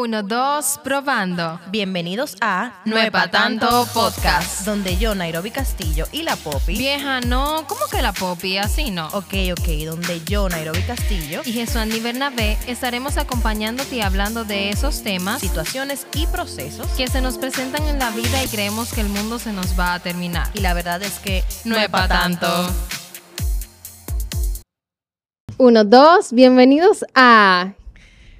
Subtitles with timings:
[0.00, 1.58] Uno, dos, probando.
[1.72, 4.64] Bienvenidos a No es pa' tanto podcast.
[4.64, 6.78] donde yo, Nairobi Castillo y la Poppy.
[6.78, 8.58] Vieja, no, ¿cómo que la Poppy?
[8.58, 9.08] Así no.
[9.08, 14.70] Ok, ok, donde yo, Nairobi Castillo, Y Jesús Andy Bernabé estaremos acompañándote y hablando de
[14.70, 16.86] esos temas situaciones y procesos.
[16.96, 19.94] que se nos presentan en la vida y creemos que el mundo se nos va
[19.94, 20.48] a terminar.
[20.54, 22.46] Y la verdad es que No es pa' tanto.
[25.56, 27.72] Uno, dos, bienvenidos a...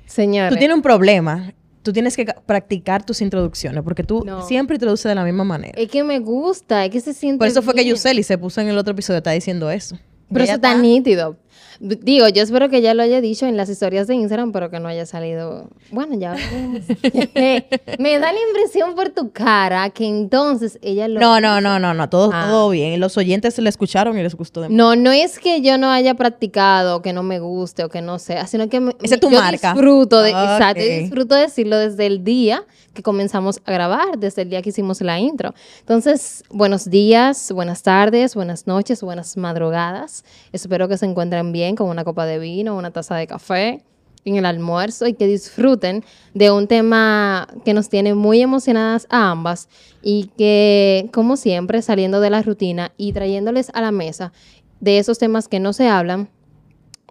[0.08, 0.50] Señores.
[0.52, 1.52] Tú tienes un problema.
[1.82, 4.42] Tú tienes que ca- practicar tus introducciones porque tú No.
[4.42, 5.72] siempre introduces de la misma manera.
[5.80, 7.94] Es que me gusta, es que se siente Por eso fue que bien.
[7.94, 9.96] Yuseli se puso en el otro episodio, está diciendo eso.
[10.30, 11.36] Pero eso está nítido.
[11.80, 14.80] Digo, yo espero que ya lo haya dicho en las historias de Instagram, pero que
[14.80, 15.68] no haya salido...
[15.92, 16.34] Bueno, ya.
[17.98, 21.20] Me da la impresión por tu cara que entonces ella lo...
[21.20, 22.46] No, no, no, no, no, todo, Ah.
[22.48, 22.98] todo bien.
[23.00, 26.14] Los oyentes le escucharon y les gustó de No, no es que yo no haya
[26.14, 29.30] practicado, que no me guste o que no sea, sino que me, Esa es tu
[29.30, 29.72] yo marca.
[29.72, 30.36] disfruto de, Ok.
[30.42, 32.64] exacto, disfruto de decirlo desde el día
[32.98, 35.54] que comenzamos a grabar, desde el día que hicimos la intro.
[35.78, 40.24] Entonces, buenos días, buenas tardes, buenas noches, buenas madrugadas.
[40.50, 43.84] Espero que se encuentren bien con una copa de vino, una taza de café
[44.24, 49.30] en el almuerzo y que disfruten de un tema que nos tiene muy emocionadas a
[49.30, 49.68] ambas
[50.02, 54.32] y que, como siempre, saliendo de la rutina y trayéndoles a la mesa
[54.80, 56.30] de esos temas que no se hablan,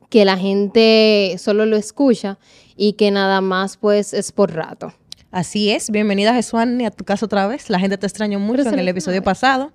[0.10, 2.40] que la gente solo lo escucha
[2.76, 4.92] y que nada más pues es por rato.
[5.32, 7.70] Así es, bienvenida Jesuani a tu casa otra vez.
[7.70, 9.74] La gente te extrañó mucho en el episodio pasado.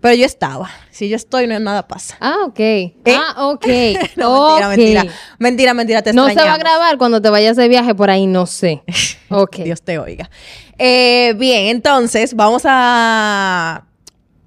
[0.00, 0.70] Pero yo estaba.
[0.90, 2.16] Si yo estoy, no nada pasa.
[2.20, 2.60] Ah, ok.
[3.06, 3.66] Ah, ok.
[4.16, 5.04] No, mentira, mentira.
[5.38, 8.26] Mentira, mentira, te No se va a grabar cuando te vayas de viaje por ahí,
[8.26, 8.82] no sé.
[9.28, 9.58] Ok.
[9.58, 10.30] Dios te oiga.
[10.78, 13.84] Eh, bien, entonces vamos a...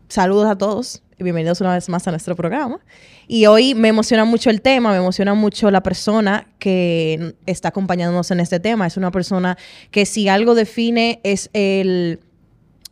[0.09, 2.79] Saludos a todos bienvenidos una vez más a nuestro programa.
[3.27, 8.31] Y hoy me emociona mucho el tema, me emociona mucho la persona que está acompañándonos
[8.31, 8.87] en este tema.
[8.87, 9.57] Es una persona
[9.91, 12.19] que si algo define es el,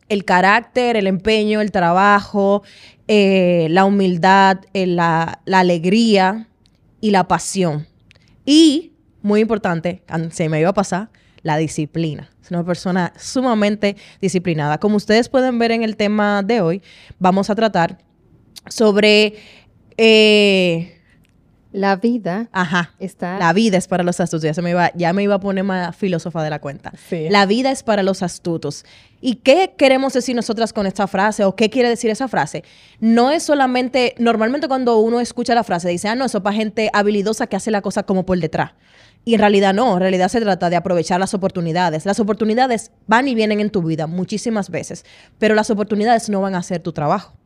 [0.09, 2.63] el carácter, el empeño, el trabajo,
[3.08, 6.47] eh, la humildad, eh, la, la alegría
[7.01, 7.88] y la pasión.
[8.45, 11.09] Y, muy importante, an- se me iba a pasar,
[11.44, 12.29] la disciplina.
[12.41, 14.78] Es una persona sumamente disciplinada.
[14.79, 16.81] Como ustedes pueden ver en el tema de hoy,
[17.18, 17.97] vamos a tratar
[18.67, 19.35] sobre...
[19.97, 20.97] eh,
[21.72, 22.94] La vida ajá.
[22.99, 23.39] está...
[23.39, 24.44] La vida es para los astutos.
[24.44, 26.91] Ya, se me iba, ya me iba a poner más filósofa de la cuenta.
[27.09, 27.27] Sí.
[27.29, 28.83] La vida es para los astutos.
[29.21, 32.63] ¿Y qué queremos decir nosotras con esta frase o qué quiere decir esa frase?
[33.00, 36.55] No es solamente, normalmente cuando uno escucha la frase dice, ah, no, eso es para
[36.55, 38.71] gente habilidosa que hace la cosa como por detrás.
[39.23, 42.07] Y en realidad no, en realidad se trata de aprovechar las oportunidades.
[42.07, 45.05] Las oportunidades van y vienen en tu vida muchísimas veces,
[45.38, 47.38] pero las oportunidades no van a hacer tu trabajo.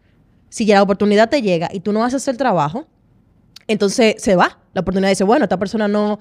[0.49, 2.87] Si ya la oportunidad te llega y tú no haces el trabajo,
[3.67, 4.59] entonces se va.
[4.73, 6.19] La oportunidad dice, bueno, esta persona no,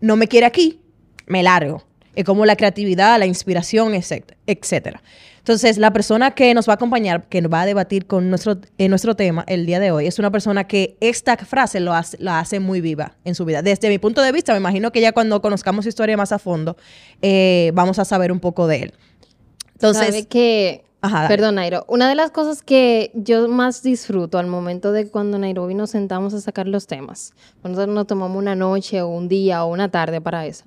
[0.00, 0.80] no me quiere aquí,
[1.26, 1.84] me largo.
[2.14, 5.02] Es como la creatividad, la inspiración, etc- etcétera.
[5.38, 8.58] Entonces, la persona que nos va a acompañar, que nos va a debatir con nuestro,
[8.78, 12.16] en nuestro tema el día de hoy, es una persona que esta frase lo hace,
[12.20, 13.62] la hace muy viva en su vida.
[13.62, 16.38] Desde mi punto de vista, me imagino que ya cuando conozcamos su historia más a
[16.38, 16.76] fondo,
[17.22, 18.94] eh, vamos a saber un poco de él.
[19.72, 24.46] Entonces, Sabe que, Ajá, perdón Nairo, una de las cosas que yo más disfruto al
[24.46, 28.54] momento de cuando Nairobi nos sentamos a sacar los temas, cuando nosotros nos tomamos una
[28.54, 30.64] noche o un día o una tarde para eso,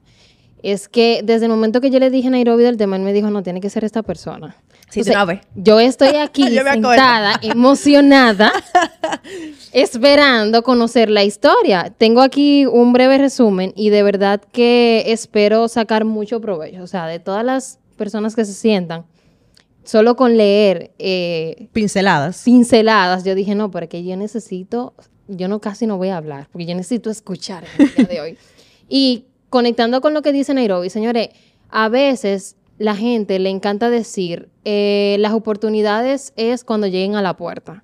[0.62, 3.14] es que desde el momento que yo le dije a Nairobi del tema, él me
[3.14, 4.56] dijo, no, tiene que ser esta persona.
[4.90, 5.42] Sí, una vez.
[5.56, 8.52] Yo estoy aquí Yo sentada, emocionada,
[9.74, 11.94] esperando conocer la historia.
[11.98, 16.84] Tengo aquí un breve resumen y de verdad que espero sacar mucho provecho.
[16.84, 19.06] O sea, de todas las personas que se sientan,
[19.86, 22.44] solo con leer eh, pinceladas.
[22.44, 24.94] pinceladas, yo dije, no, pero que yo necesito,
[25.28, 28.38] yo no casi no voy a hablar, porque yo necesito escuchar el día de hoy.
[28.90, 31.30] Y conectando con lo que dice Nairobi, señores,
[31.70, 37.38] a veces la gente le encanta decir, eh, las oportunidades es cuando lleguen a la
[37.38, 37.82] puerta.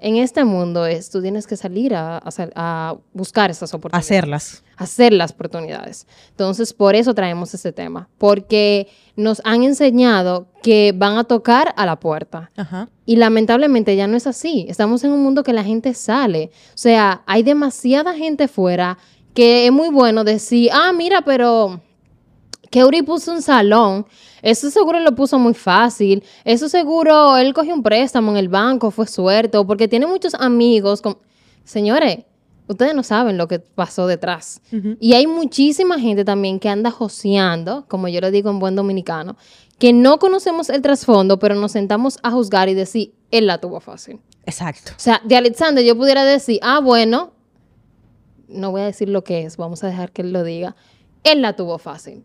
[0.00, 4.64] En este mundo es, tú tienes que salir a, buscar esas oportunidades Hacerlas.
[4.76, 6.06] hacer las oportunidades.
[6.30, 11.84] Entonces, por eso traemos este tema, porque nos han enseñado que van a tocar a
[11.84, 12.50] la puerta.
[12.56, 12.88] Ajá.
[13.04, 14.66] Y lamentablemente ya no es así.
[14.68, 16.50] Estamos en un mundo que la gente sale.
[16.68, 18.98] O sea, hay demasiada gente fuera
[19.34, 21.80] que es muy bueno decir, ah, mira, pero
[22.70, 24.06] Keuri puso un salón.
[24.42, 26.22] Eso seguro lo puso muy fácil.
[26.44, 31.00] Eso seguro él cogió un préstamo en el banco, fue suerte, porque tiene muchos amigos.
[31.02, 31.18] con-
[31.64, 32.20] Señores,
[32.66, 34.60] ustedes no saben lo que pasó detrás.
[35.00, 39.36] Y hay muchísima gente también que anda joseando, como yo le digo en buen dominicano,
[39.78, 43.80] que no conocemos el trasfondo, pero nos sentamos a juzgar y decir, él la tuvo
[43.80, 44.18] fácil.
[44.44, 44.92] Exacto.
[44.96, 47.32] O sea, de Alexander yo pudiera decir, ah, bueno,
[48.48, 50.74] no voy a decir lo que es, vamos a dejar que él lo diga.
[51.24, 52.24] Él la tuvo fácil.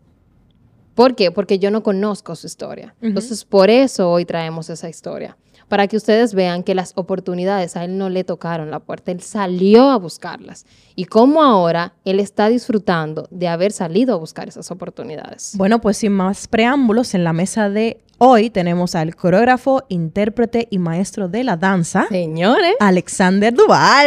[0.94, 1.30] ¿Por qué?
[1.30, 2.94] Porque yo no conozco su historia.
[3.00, 5.36] Entonces, por eso hoy traemos esa historia.
[5.68, 9.22] Para que ustedes vean que las oportunidades a él no le tocaron la puerta, él
[9.22, 10.66] salió a buscarlas.
[10.94, 15.54] Y cómo ahora él está disfrutando de haber salido a buscar esas oportunidades.
[15.56, 20.78] Bueno, pues sin más preámbulos, en la mesa de hoy tenemos al coreógrafo, intérprete y
[20.78, 22.74] maestro de la danza, Señores.
[22.78, 24.06] Alexander Duval.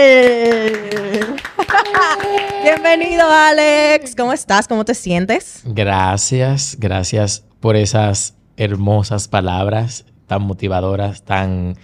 [2.64, 4.16] Bienvenido, Alex.
[4.16, 4.68] ¿Cómo estás?
[4.68, 5.62] ¿Cómo te sientes?
[5.66, 11.76] Gracias, gracias por esas hermosas palabras tan motivadoras, tan,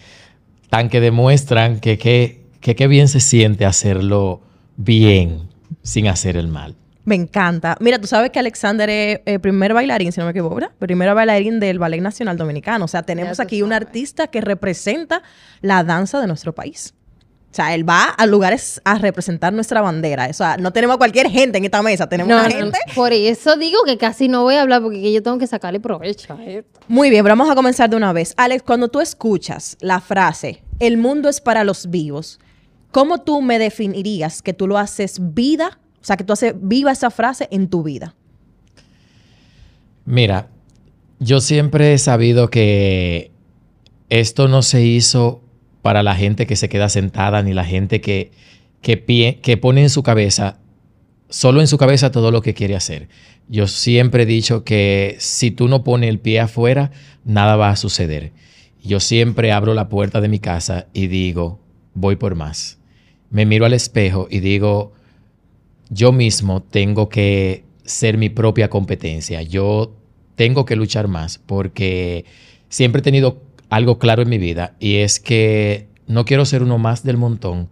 [0.69, 4.41] tan que demuestran que qué bien se siente hacerlo
[4.75, 5.49] bien
[5.81, 6.75] sin hacer el mal.
[7.05, 7.75] Me encanta.
[7.81, 10.71] Mira, tú sabes que Alexander es el primer bailarín, si no me equivoco, ¿verdad?
[10.79, 12.85] Primer bailarín del Ballet Nacional Dominicano.
[12.85, 15.21] O sea, tenemos aquí un artista que representa
[15.61, 16.93] la danza de nuestro país.
[17.53, 20.25] O sea, él va a lugares a representar nuestra bandera.
[20.27, 22.79] O sea, no tenemos cualquier gente en esta mesa, tenemos una gente.
[22.95, 26.33] por eso digo que casi no voy a hablar porque yo tengo que sacarle provecho
[26.33, 26.79] a esto.
[26.87, 28.33] Muy bien, pero vamos a comenzar de una vez.
[28.37, 32.39] Alex, cuando tú escuchas la frase, el mundo es para los vivos,
[32.89, 35.77] ¿cómo tú me definirías que tú lo haces vida?
[36.01, 38.15] O sea, que tú haces viva esa frase en tu vida.
[40.05, 40.47] Mira,
[41.19, 43.31] yo siempre he sabido que
[44.09, 45.42] esto no se hizo
[45.83, 48.31] para la gente que se queda sentada, ni la gente que,
[48.81, 50.57] que, que pone en su cabeza,
[51.29, 53.09] solo en su cabeza todo lo que quiere hacer.
[53.49, 56.91] Yo siempre he dicho que si tú no pones el pie afuera,
[57.25, 58.31] nada va a suceder.
[58.81, 61.59] Yo siempre abro la puerta de mi casa y digo,
[61.93, 62.79] voy por más.
[63.29, 64.93] Me miro al espejo y digo,
[65.89, 69.41] yo mismo tengo que ser mi propia competencia.
[69.41, 69.97] Yo
[70.35, 72.23] tengo que luchar más porque
[72.69, 73.41] siempre he tenido
[73.73, 77.69] algo claro en mi vida y es que no quiero ser uno más del montón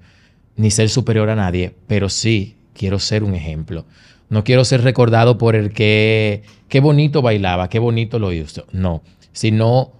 [0.55, 3.85] ni ser superior a nadie, pero sí quiero ser un ejemplo.
[4.27, 8.65] No quiero ser recordado por el que qué bonito bailaba, qué bonito lo hizo.
[8.71, 9.91] No, sino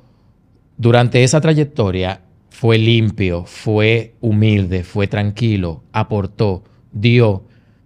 [0.76, 7.44] durante esa trayectoria fue limpio, fue humilde, fue tranquilo, aportó, dio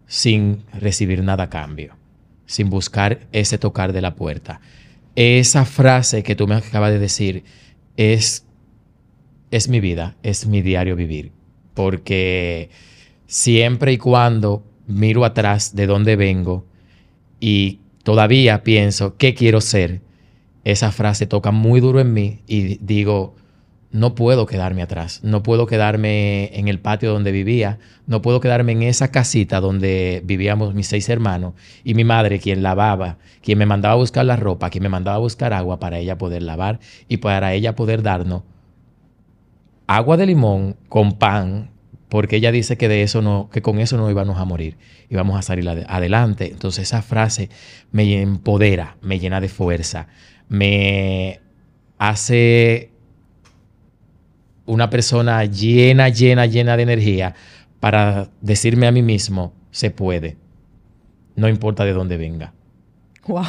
[0.08, 1.96] sin recibir nada a cambio,
[2.46, 4.62] sin buscar ese tocar de la puerta.
[5.18, 7.44] Esa frase que tú me acabas de decir,
[7.98, 8.46] es,
[9.52, 11.32] es mi vida, es mi diario vivir.
[11.74, 12.70] Porque
[13.28, 16.66] siempre y cuando miro atrás de dónde vengo
[17.40, 20.02] y todavía pienso qué quiero ser,
[20.64, 23.36] esa frase toca muy duro en mí y digo,
[23.96, 28.74] no puedo quedarme atrás, no puedo quedarme en el patio donde vivía, no puedo quedarme
[28.74, 31.54] en esa casita donde vivíamos mis seis hermanos
[31.86, 35.16] y mi madre quien lavaba, quien me mandaba a buscar la ropa, quien me mandaba
[35.16, 38.44] a buscar agua para ella poder lavar y para ella poder darnos
[39.88, 41.72] agua de limón con pan,
[42.10, 44.78] porque ella dice que de eso no, que con eso no íbamos a morir,
[45.10, 46.52] íbamos a salir adelante.
[46.52, 47.50] Entonces esa frase
[47.94, 50.08] me empodera, me llena de fuerza,
[50.50, 51.40] me
[51.98, 52.92] hace
[54.66, 57.36] una persona llena, llena, llena de energía
[57.80, 60.38] para decirme a mí mismo, se puede.
[61.36, 62.54] No importa de dónde venga.
[63.28, 63.44] Wow.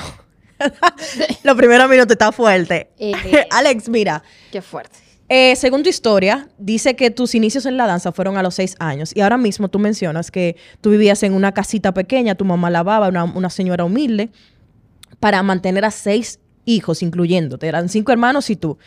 [1.45, 2.91] Los primeros minutos está fuerte.
[2.99, 3.13] Eh,
[3.51, 4.23] Alex, mira.
[4.51, 4.99] Qué fuerte.
[5.29, 8.77] Eh, según tu historia, dice que tus inicios en la danza fueron a los seis
[8.79, 9.11] años.
[9.15, 13.09] Y ahora mismo tú mencionas que tú vivías en una casita pequeña, tu mamá lavaba,
[13.09, 14.31] una, una señora humilde,
[15.19, 17.67] para mantener a seis hijos, incluyéndote.
[17.67, 18.79] Eran cinco hermanos y tú.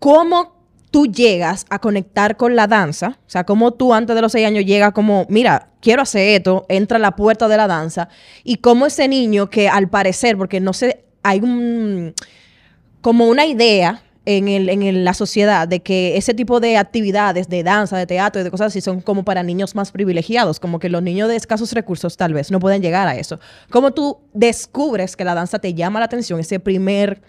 [0.00, 0.59] ¿Cómo
[0.90, 4.46] tú llegas a conectar con la danza, o sea, como tú antes de los seis
[4.46, 8.08] años llegas como, mira, quiero hacer esto, entra a la puerta de la danza,
[8.44, 12.14] y como ese niño que al parecer, porque no sé, hay un,
[13.00, 18.06] como una idea en la sociedad de que ese tipo de actividades de danza, de
[18.06, 21.28] teatro y de cosas así son como para niños más privilegiados, como que los niños
[21.28, 23.40] de escasos recursos tal vez no pueden llegar a eso.
[23.70, 27.22] ¿Cómo tú descubres que la danza te llama la atención, ese primer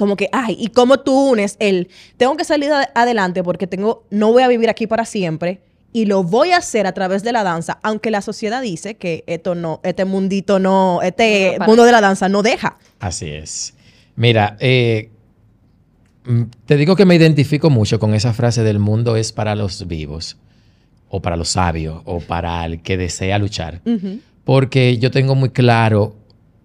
[0.00, 4.32] como que, ay, ¿y cómo tú unes el, tengo que salir adelante porque tengo, no
[4.32, 5.60] voy a vivir aquí para siempre
[5.92, 9.24] y lo voy a hacer a través de la danza, aunque la sociedad dice que
[9.26, 12.78] esto no, este mundito no, este mundo de la danza no deja.
[12.98, 13.74] Así es.
[14.16, 15.10] Mira, eh,
[16.24, 19.86] mm, te digo que me identifico mucho con esa frase del mundo es para los
[19.86, 20.38] vivos,
[21.10, 23.82] o para los sabios, o para el que desea luchar.
[24.44, 26.16] Porque yo tengo muy claro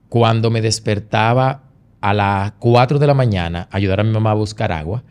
[0.07, 1.64] cuando me despertaba
[2.05, 5.01] a las 4 de la mañana ayudar a mi mamá a buscar agua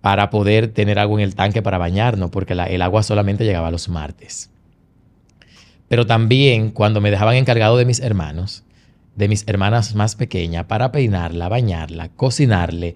[0.00, 3.88] para poder tener agua en el tanque para bañarnos, porque el agua solamente llegaba los
[3.88, 4.48] martes.
[5.88, 8.62] Pero también cuando me dejaban encargado de mis hermanos,
[9.16, 12.94] de mis hermanas más pequeñas, para peinarla, bañarla, cocinarle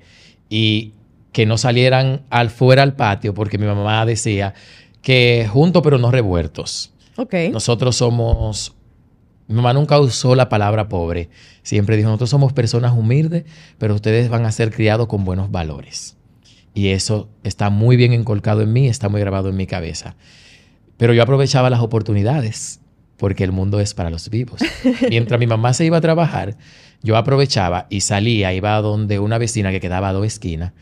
[0.49, 0.93] y
[1.33, 4.55] que no salieran al fuera al patio, porque mi mamá decía
[5.03, 6.93] que juntos pero no revueltos.
[7.17, 7.51] Okay.
[7.51, 8.76] Nosotros somos
[9.49, 11.29] Mi mamá nunca usó la palabra pobre.
[11.63, 13.45] Siempre dijo, nosotros somos personas humildes,
[13.79, 16.17] pero ustedes van a ser criados con buenos valores.
[16.75, 20.17] Y eso está muy bien encolcado en mí, está muy grabado en mi cabeza.
[20.97, 22.81] Pero yo aprovechaba las oportunidades,
[23.17, 24.61] porque el mundo es para los vivos.
[25.09, 26.57] Mientras mi mamá se iba a trabajar,
[27.03, 30.73] yo aprovechaba y salía, iba a donde una vecina que quedaba a dos esquinas,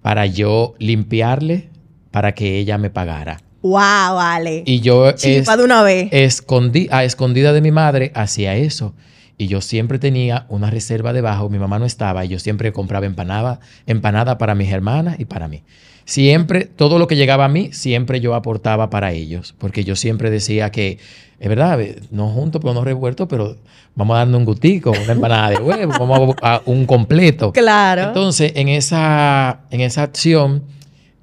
[0.00, 1.70] para yo limpiarle
[2.10, 3.40] para que ella me pagara.
[3.62, 4.64] Wow, vale.
[4.66, 6.08] Y yo Chipa de una vez.
[6.10, 8.94] escondí, a escondida de mi madre hacía eso.
[9.38, 11.48] Y yo siempre tenía una reserva debajo.
[11.48, 15.48] Mi mamá no estaba y yo siempre compraba empanada, empanada para mis hermanas y para
[15.48, 15.62] mí.
[16.04, 19.54] Siempre, todo lo que llegaba a mí, siempre yo aportaba para ellos.
[19.58, 20.98] Porque yo siempre decía que,
[21.38, 21.78] es verdad,
[22.10, 23.56] no juntos, pero no revueltos, pero
[23.94, 27.52] vamos a darle un gustico, una empanada de huevo, vamos a, a un completo.
[27.52, 28.02] Claro.
[28.02, 30.64] Entonces, en esa, en esa acción,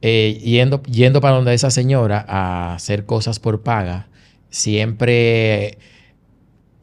[0.01, 4.07] eh, yendo, yendo para donde esa señora a hacer cosas por paga,
[4.49, 5.77] siempre,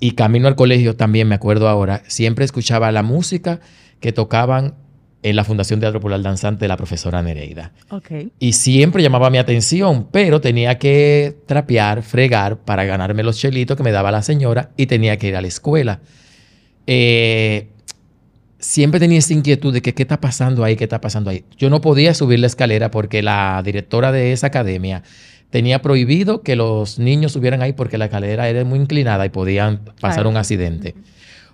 [0.00, 3.60] y camino al colegio también, me acuerdo ahora, siempre escuchaba la música
[4.00, 4.74] que tocaban
[5.22, 7.72] en la Fundación Teatro Popular Danzante de la profesora Nereida.
[7.90, 8.10] Ok.
[8.38, 13.82] Y siempre llamaba mi atención, pero tenía que trapear, fregar para ganarme los chelitos que
[13.82, 16.00] me daba la señora y tenía que ir a la escuela.
[16.86, 17.70] Eh,
[18.66, 21.44] siempre tenía esa inquietud de que qué está pasando ahí, qué está pasando ahí.
[21.56, 25.04] Yo no podía subir la escalera porque la directora de esa academia
[25.50, 29.82] tenía prohibido que los niños subieran ahí porque la escalera era muy inclinada y podían
[30.00, 30.30] pasar Ay.
[30.30, 30.96] un accidente.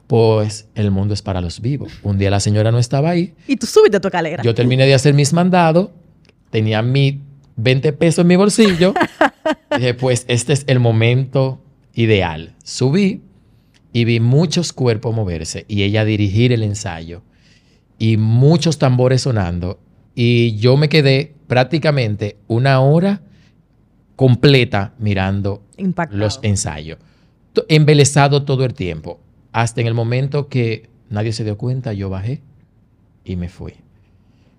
[0.06, 1.92] Pues el mundo es para los vivos.
[2.02, 4.42] Un día la señora no estaba ahí, Y tú subiste tu escalera.
[4.42, 5.90] yo terminé de hacer mis mandados,
[6.50, 7.20] tenía mi
[7.56, 8.94] 20 pesos en mi bolsillo.
[9.76, 11.60] Dije, pues este es el momento
[11.94, 12.54] ideal.
[12.64, 13.20] Subí
[13.92, 17.22] y vi muchos cuerpos moverse y ella dirigir el ensayo
[17.98, 19.78] y muchos tambores sonando.
[20.14, 23.22] Y yo me quedé prácticamente una hora
[24.16, 26.18] completa mirando Impactado.
[26.18, 26.98] los ensayos.
[27.68, 29.20] Embelesado todo el tiempo.
[29.52, 32.40] Hasta en el momento que nadie se dio cuenta, yo bajé
[33.24, 33.74] y me fui.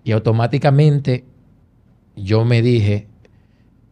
[0.04, 1.24] Y automáticamente
[2.16, 3.08] yo me dije,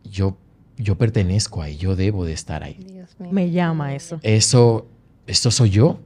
[0.04, 0.37] yo,
[0.76, 2.78] yo pertenezco ahí, yo debo de estar ahí.
[3.30, 4.20] Me llama eso.
[4.22, 4.87] Eso,
[5.33, 5.99] esto soy yo.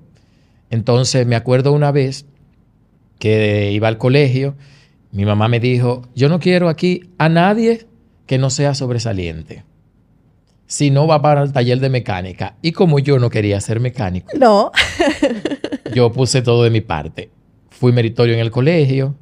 [0.70, 2.26] Entonces me acuerdo una vez
[3.18, 4.54] que iba al colegio,
[5.12, 7.86] mi mamá me dijo, yo no quiero aquí a nadie
[8.26, 9.64] que no sea sobresaliente.
[10.66, 12.56] Si no va para el taller de mecánica.
[12.60, 14.72] Y como yo no quería ser mecánico, No.
[15.94, 17.30] yo puse todo de mi parte.
[17.70, 19.14] Fui meritorio en el colegio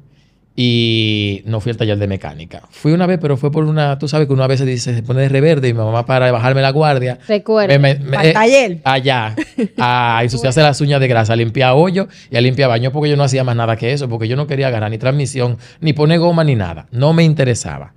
[0.57, 2.61] y no fui al taller de mecánica.
[2.69, 5.03] Fui una vez, pero fue por una, tú sabes que una vez se dice, se
[5.03, 7.19] pone de reverde y mi mamá para bajarme la guardia.
[7.27, 7.77] Recuerda.
[7.77, 8.77] me- me- Pa'l eh, taller.
[8.85, 9.35] Allá,
[9.77, 13.17] a ensuciarse las uñas de grasa, a limpiar hoyo y a limpiar baño porque yo
[13.17, 16.19] no hacía más nada que eso, porque yo no quería agarrar ni transmisión, ni poner
[16.19, 16.87] goma, ni nada.
[16.91, 17.93] No me interesaba.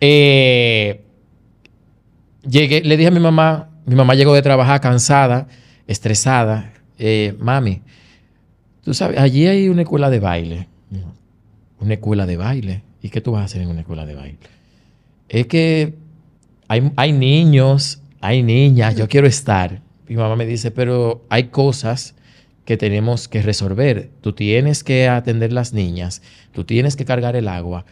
[0.00, 1.02] Eh,
[2.48, 5.48] llegué, le dije a mi mamá, mi mamá llegó de trabajar cansada,
[5.86, 6.72] estresada.
[6.98, 7.82] eh, Mami,
[8.82, 10.68] tú sabes, allí hay una escuela de baile.
[11.80, 12.82] Una escuela de baile.
[13.02, 14.38] ¿Y qué tú vas a hacer en una escuela de baile?
[15.28, 15.94] Es que
[16.68, 19.82] hay, hay niños, hay niñas, yo quiero estar.
[20.08, 22.14] Mi mamá me dice, pero hay cosas
[22.64, 24.10] que tenemos que resolver.
[24.20, 27.84] Tú tienes que atender las niñas, tú tienes que cargar el agua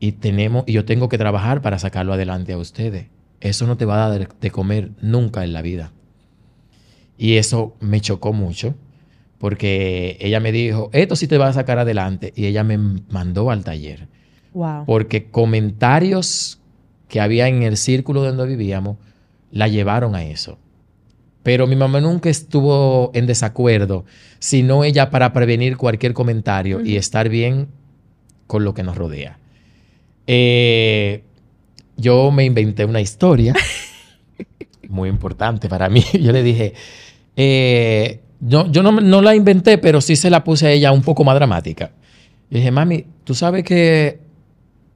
[0.00, 3.06] y, tenemos, y yo tengo que trabajar para sacarlo adelante a ustedes.
[3.40, 5.92] Eso no te va a dar de comer nunca en la vida.
[7.16, 8.74] Y eso me chocó mucho
[9.38, 12.32] porque ella me dijo, esto sí te va a sacar adelante.
[12.36, 14.08] Y ella me mandó al taller
[14.54, 14.84] Wow.
[14.86, 16.58] porque comentarios
[17.08, 18.96] que había en el círculo donde vivíamos
[19.52, 20.58] la llevaron a eso.
[21.42, 24.04] Pero mi mamá nunca estuvo en desacuerdo,
[24.38, 27.68] sino ella para prevenir cualquier comentario y estar bien
[28.46, 29.38] con lo que nos rodea.
[30.26, 31.22] Eh,
[31.96, 33.54] yo me inventé una historia
[34.88, 36.04] muy importante para mí.
[36.20, 36.74] Yo le dije,
[37.36, 41.02] eh, yo, yo no, no la inventé, pero sí se la puse a ella un
[41.02, 41.92] poco más dramática.
[42.50, 44.20] Yo dije, mami, tú sabes que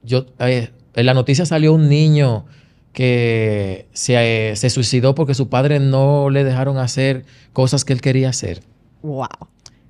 [0.03, 2.45] yo, eh, en la noticia salió un niño
[2.93, 8.01] que se, eh, se suicidó porque su padre no le dejaron hacer cosas que él
[8.01, 8.61] quería hacer.
[9.01, 9.27] Wow.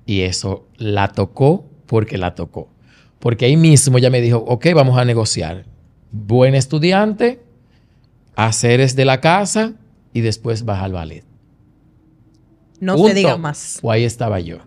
[0.06, 2.68] Y eso la tocó porque la tocó.
[3.18, 5.64] Porque ahí mismo ella me dijo, ok, vamos a negociar.
[6.10, 7.40] Buen estudiante,
[8.36, 9.72] haceres de la casa
[10.12, 11.24] y después baja al ballet.
[12.80, 13.08] No Punto.
[13.08, 13.78] se diga más.
[13.82, 14.58] O ahí estaba yo.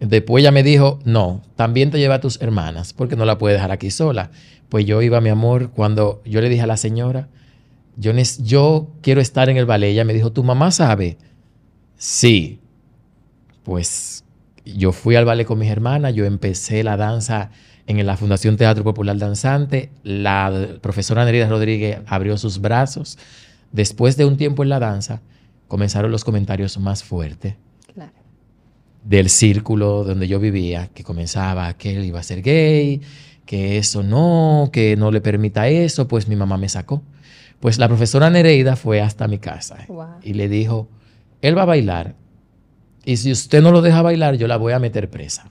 [0.00, 3.56] Después ella me dijo, no, también te lleva a tus hermanas, porque no la puedes
[3.56, 4.30] dejar aquí sola.
[4.68, 7.28] Pues yo iba, mi amor, cuando yo le dije a la señora,
[7.96, 9.90] yo, yo quiero estar en el ballet.
[9.90, 11.18] Ella me dijo, ¿tu mamá sabe?
[11.96, 12.60] Sí.
[13.64, 14.24] Pues
[14.64, 17.50] yo fui al ballet con mis hermanas, yo empecé la danza
[17.86, 19.90] en la Fundación Teatro Popular Danzante.
[20.04, 23.18] La profesora Nerida Rodríguez abrió sus brazos.
[23.72, 25.22] Después de un tiempo en la danza,
[25.68, 27.54] comenzaron los comentarios más fuertes.
[29.04, 33.00] del círculo donde yo vivía, que comenzaba que él iba a ser gay,
[33.46, 37.02] que eso no, que no le permita eso, pues mi mamá me sacó.
[37.60, 40.06] Pues la profesora Nereida fue hasta mi casa Wow.
[40.22, 40.88] y le dijo,
[41.40, 42.16] él va a bailar
[43.04, 45.46] y si usted no lo deja bailar, yo la voy a meter presa.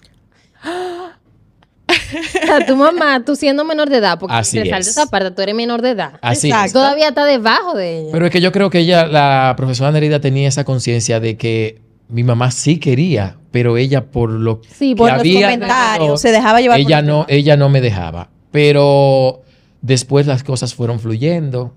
[2.43, 4.87] O sea, tu mamá, tú siendo menor de edad, porque Así resalta es.
[4.87, 6.13] esa parte, tú eres menor de edad.
[6.21, 6.65] Así Exacto.
[6.67, 6.73] es.
[6.73, 8.09] Todavía está debajo de ella.
[8.11, 11.81] Pero es que yo creo que ella, la profesora Nereida tenía esa conciencia de que
[12.09, 16.17] mi mamá sí quería, pero ella por lo Sí, que por los había comentarios, dado,
[16.17, 18.29] se dejaba llevar ella el no, ella no me dejaba.
[18.51, 19.41] Pero
[19.81, 21.73] después las cosas fueron fluyendo.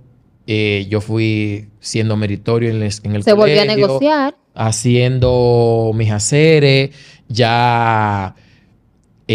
[0.46, 4.34] Eh, yo fui siendo meritorio en, les- en el Se volvió a colegio, negociar.
[4.54, 6.90] haciendo mis haceres.
[7.28, 8.34] Ya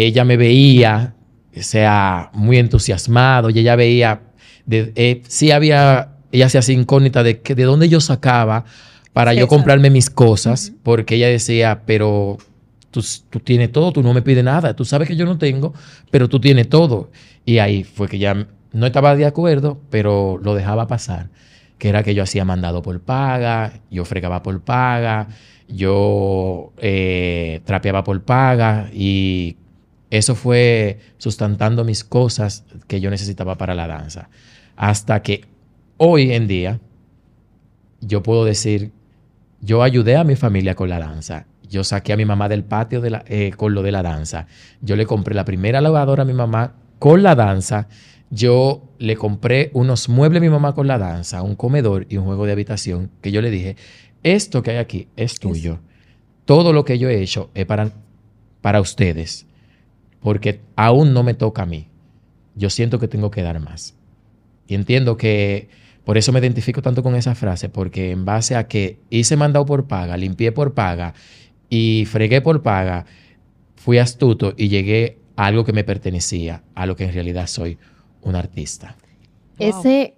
[0.04, 1.14] ella me veía,
[1.56, 3.48] o sea, muy entusiasmado.
[3.48, 4.20] Y ella veía,
[4.66, 8.64] de, eh, sí había, ella se hacía incógnita de, que, de dónde yo sacaba
[9.14, 12.36] para Sí, yo comprarme mis cosas, porque ella decía, pero
[12.90, 15.72] tú, tú tienes todo, tú no me pides nada, tú sabes que yo no tengo,
[16.10, 17.10] pero tú tienes todo.
[17.46, 21.30] Y ahí fue que ya no estaba de acuerdo, pero lo dejaba pasar,
[21.78, 25.28] que era que yo hacía mandado por paga, yo fregaba por paga,
[25.68, 29.56] yo eh, trapeaba por paga y
[30.10, 34.28] eso fue sustentando mis cosas que yo necesitaba para la danza.
[34.76, 35.42] Hasta que
[35.96, 36.80] hoy en día
[38.00, 38.92] yo puedo decir,
[39.60, 41.46] yo ayudé a mi familia con la danza.
[41.68, 44.46] Yo saqué a mi mamá del patio de la- eh, con lo de la danza.
[44.80, 47.88] Yo le compré la primera lavadora a mi mamá con la danza.
[48.30, 52.24] Yo le compré unos muebles a mi mamá con la danza, un comedor y un
[52.26, 53.76] juego de habitación que yo le dije,
[54.22, 55.80] esto que hay aquí es tuyo.
[56.44, 57.90] Todo lo que yo he hecho es para,
[58.60, 59.46] para ustedes,
[60.20, 61.88] porque aún no me toca a mí.
[62.54, 63.94] Yo siento que tengo que dar más.
[64.66, 65.68] Y entiendo que
[66.04, 69.66] por eso me identifico tanto con esa frase, porque en base a que hice mandado
[69.66, 71.14] por paga, limpié por paga
[71.68, 73.06] y fregué por paga,
[73.74, 77.78] fui astuto y llegué a algo que me pertenecía, a lo que en realidad soy
[78.22, 78.96] un artista.
[79.58, 79.68] Wow.
[79.68, 80.14] Ese.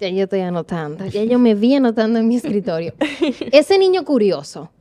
[0.00, 1.06] Ya yo estoy anotando.
[1.06, 2.94] Ya yo me vi anotando en mi escritorio.
[3.52, 4.72] Ese niño curioso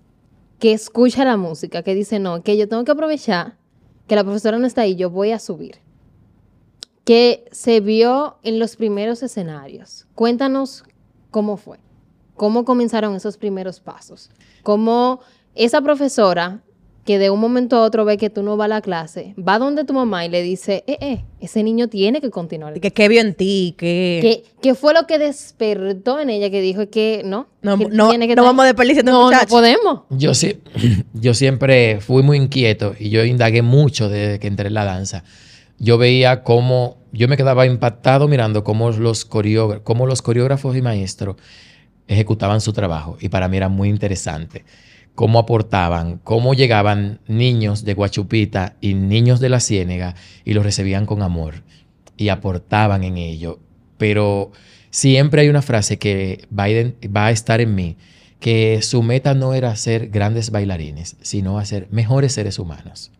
[0.58, 3.61] que escucha la música, que dice, no, que yo tengo que aprovechar
[4.12, 5.78] que la profesora no está ahí, yo voy a subir.
[7.06, 10.06] Que se vio en los primeros escenarios.
[10.16, 10.84] Cuéntanos
[11.30, 11.80] cómo fue.
[12.36, 14.30] ¿Cómo comenzaron esos primeros pasos?
[14.64, 15.22] ¿Cómo
[15.56, 16.62] esa profesora
[17.06, 19.58] que de un momento a otro ve que tú no vas a la clase, va
[19.58, 22.80] donde tu mamá y le dice, eh, eh, ese niño tiene que continuar.
[22.80, 24.20] Que qué vio en ti, que...
[24.22, 27.48] ¿Qué, qué fue lo que despertó en ella que dijo que no?
[27.64, 30.02] No, que no, tiene que no vamos a desperdiciar No, no podemos.
[30.12, 30.60] Yo, sí,
[31.14, 35.24] yo siempre fui muy inquieto y yo indagué mucho desde que entré en la danza.
[35.80, 41.38] Yo veía cómo, yo me quedaba impactado mirando cómo los, cómo los coreógrafos y maestros
[42.08, 43.18] ejecutaban su trabajo.
[43.20, 44.64] Y para mí era muy interesante
[45.16, 51.06] cómo aportaban, cómo llegaban niños de Guachupita y niños de la Ciénega y los recibían
[51.06, 51.64] con amor
[52.18, 53.60] y aportaban en ello.
[53.98, 54.52] Pero
[54.90, 57.98] siempre hay una frase que va a, iden- va a estar en mí,
[58.40, 63.12] que su meta no era ser grandes bailarines, sino hacer mejores seres humanos.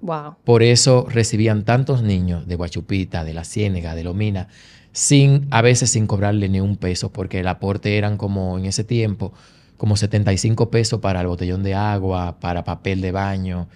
[0.00, 0.36] Wow.
[0.44, 4.48] Por eso recibían tantos niños de Guachupita, de la Ciénega, de Lomina,
[4.92, 8.82] sin, a veces sin cobrarle ni un peso, porque el aporte eran como en ese
[8.84, 9.32] tiempo,
[9.76, 13.68] como 75 pesos para el botellón de agua, para papel de baño.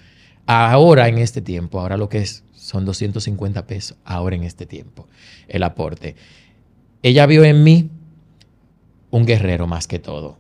[0.47, 5.09] Ahora en este tiempo, ahora lo que es son 250 pesos, ahora en este tiempo,
[5.49, 6.15] el aporte.
[7.03, 7.91] Ella vio en mí
[9.11, 10.39] un guerrero más que todo.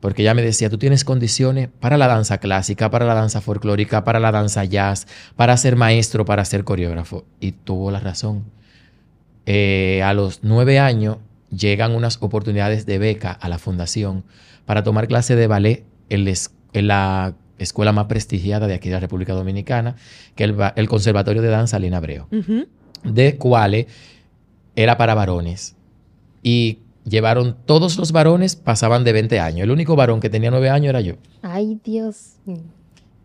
[0.00, 4.02] Porque ella me decía, tú tienes condiciones para la danza clásica, para la danza folclórica,
[4.02, 7.24] para la danza jazz, para ser maestro, para ser coreógrafo.
[7.38, 8.44] Y tuvo la razón.
[9.44, 11.18] Eh, a los nueve años
[11.50, 14.24] llegan unas oportunidades de beca a la fundación
[14.70, 18.88] para tomar clase de ballet en, la es- en la escuela más prestigiada de aquí
[18.88, 19.96] de la República Dominicana,
[20.36, 22.68] que el, el Conservatorio de Danza Lina Abreu Ujú.
[23.02, 23.86] de cuales
[24.76, 25.74] era para varones.
[26.44, 29.64] Y llevaron todos los varones, pasaban de 20 años.
[29.64, 31.14] El único varón que tenía 9 años era yo.
[31.42, 32.34] Ay, Dios.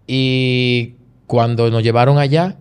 [0.07, 0.95] Y
[1.27, 2.55] cuando nos llevaron allá,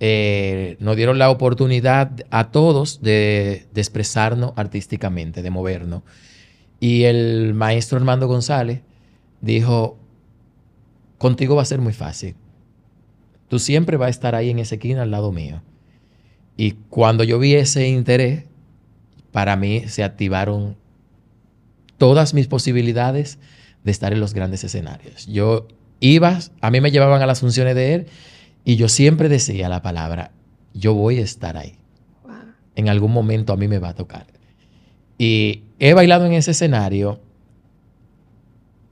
[0.00, 6.02] eh, nos dieron la oportunidad a todos de, de expresarnos artísticamente, de movernos.
[6.80, 8.82] Y el maestro Armando González
[9.40, 9.98] dijo,
[11.18, 12.34] contigo va a ser muy fácil.
[13.48, 15.62] Tú siempre vas a estar ahí en esa esquina al lado mío.
[16.56, 18.44] Y cuando yo vi ese interés,
[19.30, 20.76] para mí se activaron
[21.98, 23.38] todas mis posibilidades
[23.84, 25.26] de estar en los grandes escenarios.
[25.26, 25.68] Yo
[26.00, 28.06] iba, a mí me llevaban a las funciones de él
[28.64, 30.32] y yo siempre decía la palabra,
[30.74, 31.76] yo voy a estar ahí.
[32.74, 34.26] En algún momento a mí me va a tocar.
[35.18, 37.20] Y he bailado en ese escenario,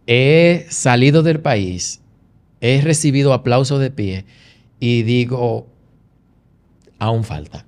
[0.06, 2.00] he salido del país
[2.64, 4.24] he recibido aplauso de pie
[4.80, 5.66] y digo,
[6.98, 7.66] aún falta,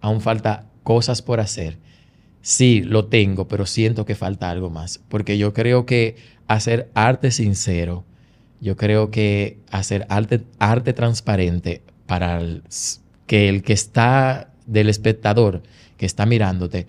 [0.00, 1.76] aún falta cosas por hacer.
[2.40, 7.30] Sí, lo tengo, pero siento que falta algo más, porque yo creo que hacer arte
[7.30, 8.06] sincero,
[8.62, 12.40] yo creo que hacer arte, arte transparente para
[13.26, 15.62] que el que está del espectador,
[15.98, 16.86] que está mirándote,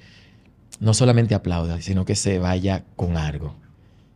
[0.79, 3.55] no solamente aplauda, sino que se vaya con algo,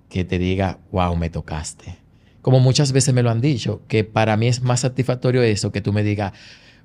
[0.09, 1.97] que te diga, wow, me tocaste.
[2.41, 5.81] Como muchas veces me lo han dicho, que para mí es más satisfactorio eso, que
[5.81, 6.33] tú me digas,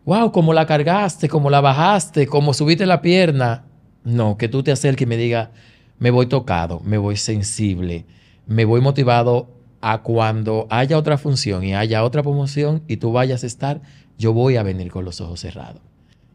[0.05, 3.65] wow, cómo la cargaste, cómo la bajaste, cómo subiste la pierna.
[4.05, 5.51] No, que tú te acerques y me digas,
[5.99, 8.07] me voy tocado, me voy sensible,
[8.47, 13.45] me voy motivado a cuando haya otra función y haya otra promoción y tú vayas
[13.45, 13.81] a estar,
[14.17, 15.83] yo voy a venir con los ojos cerrados.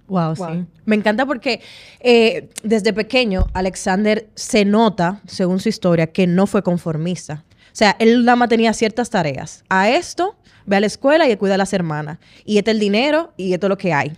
[0.07, 0.65] Wow, sí.
[0.85, 1.61] Me encanta porque
[1.99, 7.43] eh, desde pequeño Alexander se nota, según su historia, que no fue conformista.
[7.73, 9.63] O sea, él nada más tenía ciertas tareas.
[9.69, 10.35] A esto,
[10.65, 12.19] ve a la escuela y cuida a las hermanas.
[12.45, 14.13] Y este es el dinero y esto es lo que hay.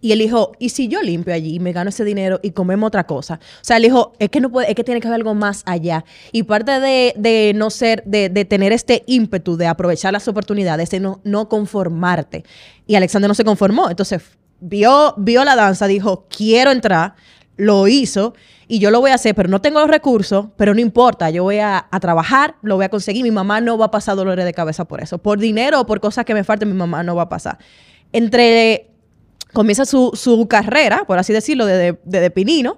[0.00, 2.88] Y él dijo, ¿y si yo limpio allí y me gano ese dinero y comemos
[2.88, 3.40] otra cosa?
[3.60, 5.62] O sea, él dijo, es que no puede, es que tiene que haber algo más
[5.66, 6.04] allá.
[6.30, 11.20] Y parte de, no ser, de, tener este ímpetu de aprovechar las oportunidades, de no,
[11.24, 12.44] no conformarte.
[12.86, 13.90] Y Alexander no se conformó.
[13.90, 14.22] Entonces
[14.60, 17.14] vio, vio la danza, dijo, quiero entrar,
[17.56, 18.34] lo hizo
[18.68, 21.42] y yo lo voy a hacer, pero no tengo los recursos, pero no importa, yo
[21.42, 24.52] voy a, trabajar, lo voy a conseguir, mi mamá no va a pasar dolores de
[24.52, 27.22] cabeza por eso, por dinero o por cosas que me falten, mi mamá no va
[27.22, 27.58] a pasar.
[28.12, 28.90] Entre,
[29.54, 32.76] comienza su, carrera, por así decirlo, de, de, Pinino,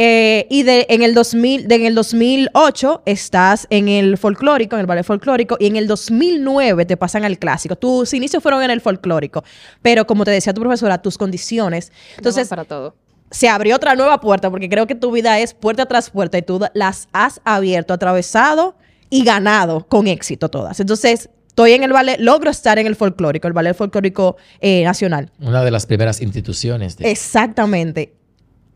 [0.00, 4.80] eh, y de, en, el 2000, de, en el 2008 estás en el folclórico, en
[4.82, 7.74] el ballet folclórico, y en el 2009 te pasan al clásico.
[7.74, 9.42] Tus inicios fueron en el folclórico,
[9.82, 11.90] pero como te decía tu profesora, tus condiciones.
[12.16, 12.94] Entonces, para todo.
[13.32, 16.42] Se abrió otra nueva puerta, porque creo que tu vida es puerta tras puerta y
[16.42, 18.76] tú las has abierto, atravesado
[19.10, 20.78] y ganado con éxito todas.
[20.78, 25.32] Entonces, estoy en el ballet, logro estar en el folclórico, el ballet folclórico eh, nacional.
[25.40, 26.96] Una de las primeras instituciones.
[27.00, 28.17] Exactamente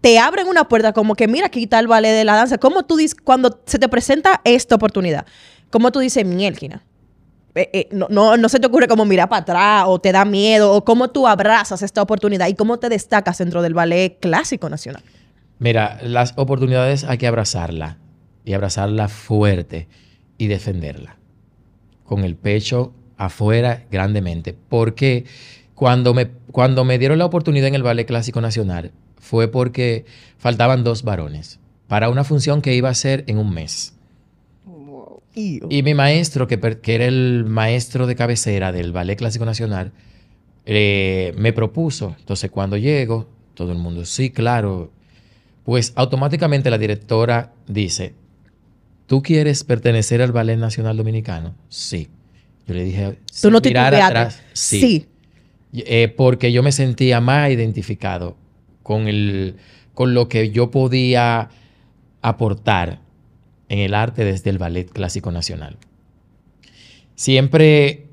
[0.02, 2.58] te abren una puerta como que, mira, aquí está el ballet de la danza.
[2.58, 5.24] ¿Cómo tú dices, cuando se te presenta esta oportunidad,
[5.70, 6.82] cómo tú dices, mielquina?
[7.54, 10.72] Eh, eh, no, no, se te ocurre como mirar para atrás o te da miedo
[10.72, 15.02] o cómo tú abrazas esta oportunidad y cómo te destacas dentro del ballet clásico nacional.
[15.58, 17.98] Mira, las oportunidades hay que abrazarla
[18.44, 19.86] y abrazarla fuerte
[20.36, 21.16] y defenderla
[22.04, 24.56] con el pecho afuera grandemente.
[24.68, 25.26] Porque
[25.82, 30.04] cuando me, cuando me dieron la oportunidad en el Ballet Clásico Nacional, fue porque
[30.38, 33.92] faltaban dos varones para una función que iba a ser en un mes.
[35.34, 39.90] Y mi maestro, que, era el maestro de cabecera del Ballet Clásico Nacional,
[40.66, 42.14] eh, me propuso.
[42.16, 44.92] Entonces, cuando llego, todo el mundo, sí, claro.
[45.64, 48.14] Pues automáticamente la directora dice,
[49.08, 51.56] ¿tú quieres pertenecer al Ballet Nacional Dominicano?
[51.68, 52.08] Sí.
[52.68, 54.40] Yo le dije, ¿tú no te atrás?
[54.52, 55.08] Sí.
[55.72, 58.36] Eh, porque yo me sentía más identificado
[58.82, 59.56] con, el,
[59.94, 61.48] con lo que yo podía
[62.20, 63.00] aportar
[63.68, 65.78] en el arte desde el Ballet Clásico Nacional.
[67.14, 68.06] Siempre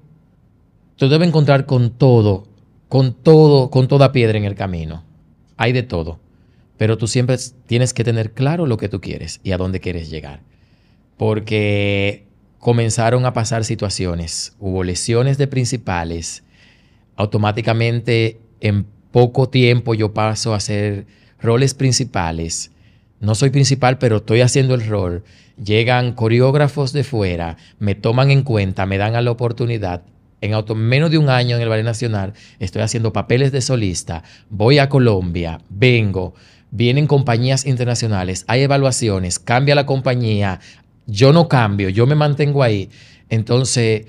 [0.95, 2.47] tú debes encontrar con todo,
[2.87, 5.03] con todo, con toda piedra en el camino.
[5.57, 6.19] Hay de todo.
[6.77, 7.35] Pero tú siempre
[7.67, 10.41] tienes que tener claro lo que tú quieres y a dónde quieres llegar.
[11.17, 12.25] Porque
[12.57, 16.43] comenzaron a pasar situaciones, hubo lesiones de principales,
[17.19, 21.05] automáticamente en poco tiempo yo paso a hacer
[21.41, 22.71] roles principales.
[23.19, 25.25] No soy principal, pero estoy haciendo el rol.
[25.61, 30.03] Llegan coreógrafos de fuera, me toman en cuenta, me dan a la oportunidad.
[30.39, 34.23] En menos de un año en el Ballet Nacional estoy haciendo papeles de solista.
[34.49, 36.35] Voy a Colombia, vengo,
[36.71, 40.61] vienen compañías internacionales, hay evaluaciones, cambia la compañía.
[41.05, 42.89] Yo no cambio, yo me mantengo ahí.
[43.27, 44.05] Entonces,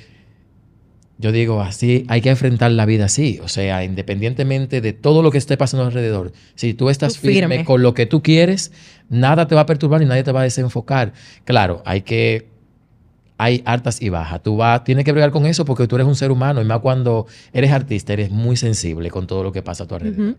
[1.21, 3.41] yo digo, así hay que enfrentar la vida así.
[3.45, 7.65] O sea, independientemente de todo lo que esté pasando alrededor, si tú estás firme.
[7.67, 8.73] con lo que tú quieres,
[9.11, 11.13] nada te va a perturbar y nadie te va a desenfocar.
[11.45, 12.49] Claro, hay que.
[13.37, 14.43] Hay altas y bajas.
[14.43, 16.81] Tú vas, tienes que bregar con eso porque tú eres un ser humano y más
[16.81, 20.37] cuando eres artista, eres muy sensible con todo lo que pasa a tu alrededor.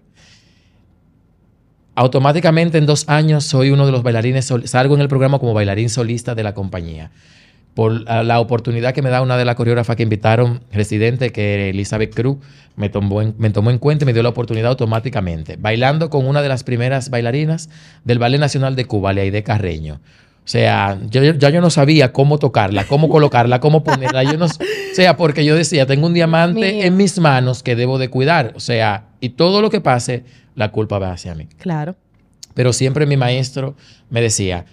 [1.96, 5.90] Automáticamente en dos años soy uno de los bailarines, salgo en el programa como bailarín
[5.90, 7.12] solista de la compañía
[7.74, 11.64] por la oportunidad que me da una de las coreógrafas que invitaron, residente, que era
[11.66, 12.38] Elizabeth Cruz,
[12.76, 16.28] me tomó, en, me tomó en cuenta y me dio la oportunidad automáticamente, bailando con
[16.28, 17.70] una de las primeras bailarinas
[18.04, 20.02] del Ballet Nacional de Cuba, de Carreño.
[20.44, 24.24] O sea, yo, ya yo no sabía cómo tocarla, cómo colocarla, cómo ponerla.
[24.24, 24.50] Yo no, o
[24.94, 28.54] sea, porque yo decía, tengo un diamante en mis manos que debo de cuidar.
[28.56, 30.24] O sea, y todo lo que pase,
[30.56, 31.48] la culpa va hacia mí.
[31.60, 31.96] Claro.
[32.56, 33.76] Pero siempre mi maestro
[34.10, 34.66] me decía,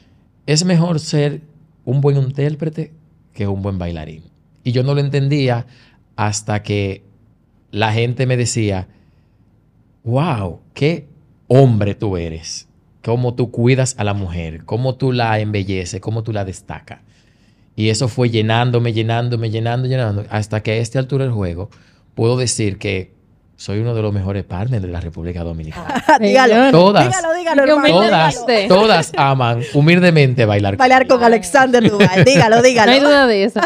[0.46, 1.42] es mejor ser
[1.88, 2.92] un buen intérprete
[3.32, 4.24] que un buen bailarín.
[4.62, 5.64] Y yo no lo entendía
[6.16, 7.02] hasta que
[7.70, 8.88] la gente me decía,
[10.04, 11.08] wow, qué
[11.46, 12.68] hombre tú eres,
[13.02, 17.00] cómo tú cuidas a la mujer, cómo tú la embelleces, cómo tú la destacas.
[17.74, 21.70] Y eso fue llenándome, llenándome, llenando, llenando, hasta que a esta altura del juego
[22.14, 23.14] puedo decir que
[23.58, 26.04] soy uno de los mejores partners de la República Dominicana.
[26.20, 26.70] dígalo.
[26.70, 27.08] Todas.
[27.08, 27.88] Dígalo, dígalo, Qué hermano.
[27.88, 28.68] Todas, dígalo.
[28.68, 30.76] todas aman humildemente bailar.
[30.76, 32.24] Bailar con Alexander Duval.
[32.24, 32.92] Dígalo, dígalo.
[32.92, 33.60] No hay duda de eso.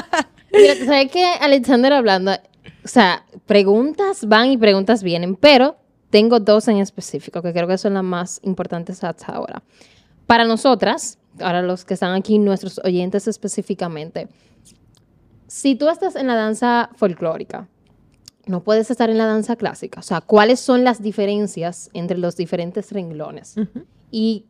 [0.51, 5.77] Mira, sabes que Alexander hablando, o sea, preguntas van y preguntas vienen, pero
[6.09, 9.63] tengo dos en específico que creo que son las más importantes hasta ahora.
[10.27, 14.29] Para nosotras, ahora los que están aquí, nuestros oyentes específicamente,
[15.49, 17.69] si tú estás en la danza folclórica,
[18.47, 20.01] no puedes estar en la danza clásica.
[20.01, 23.55] O sea, ¿cuáles son las diferencias entre los diferentes renglones?
[24.11, 24.47] Y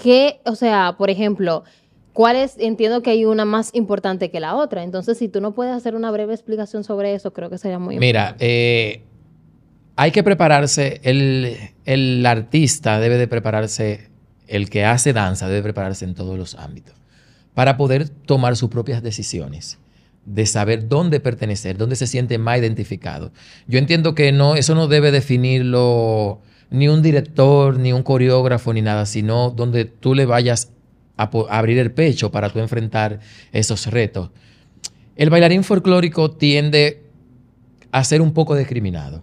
[0.00, 1.64] qué, o sea, por ejemplo,
[2.12, 2.56] ¿cuáles?
[2.58, 4.82] Entiendo que hay una más importante que la otra.
[4.82, 7.98] Entonces, si tú no puedes hacer una breve explicación sobre eso, creo que sería muy
[7.98, 9.02] Mira, eh,
[9.96, 14.10] hay que prepararse, el, el artista debe de prepararse,
[14.48, 16.94] el que hace danza debe prepararse en todos los ámbitos
[17.54, 19.78] para poder tomar sus propias decisiones,
[20.26, 23.32] de saber dónde pertenecer, dónde se siente más identificado.
[23.66, 28.82] Yo entiendo que no, eso no debe definirlo ni un director, ni un coreógrafo, ni
[28.82, 30.70] nada, sino donde tú le vayas
[31.16, 33.20] a, abrir el pecho para tú enfrentar
[33.52, 34.30] esos retos.
[35.16, 37.02] El bailarín folclórico tiende
[37.92, 39.22] a ser un poco discriminado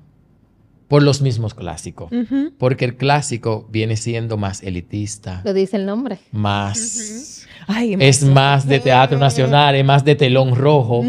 [0.91, 2.11] por los mismos clásicos,
[2.57, 6.19] porque el clásico viene siendo más elitista, Lo dice el nombre.
[6.33, 11.05] más Ay, es más de teatro nacional, es más de telón rojo.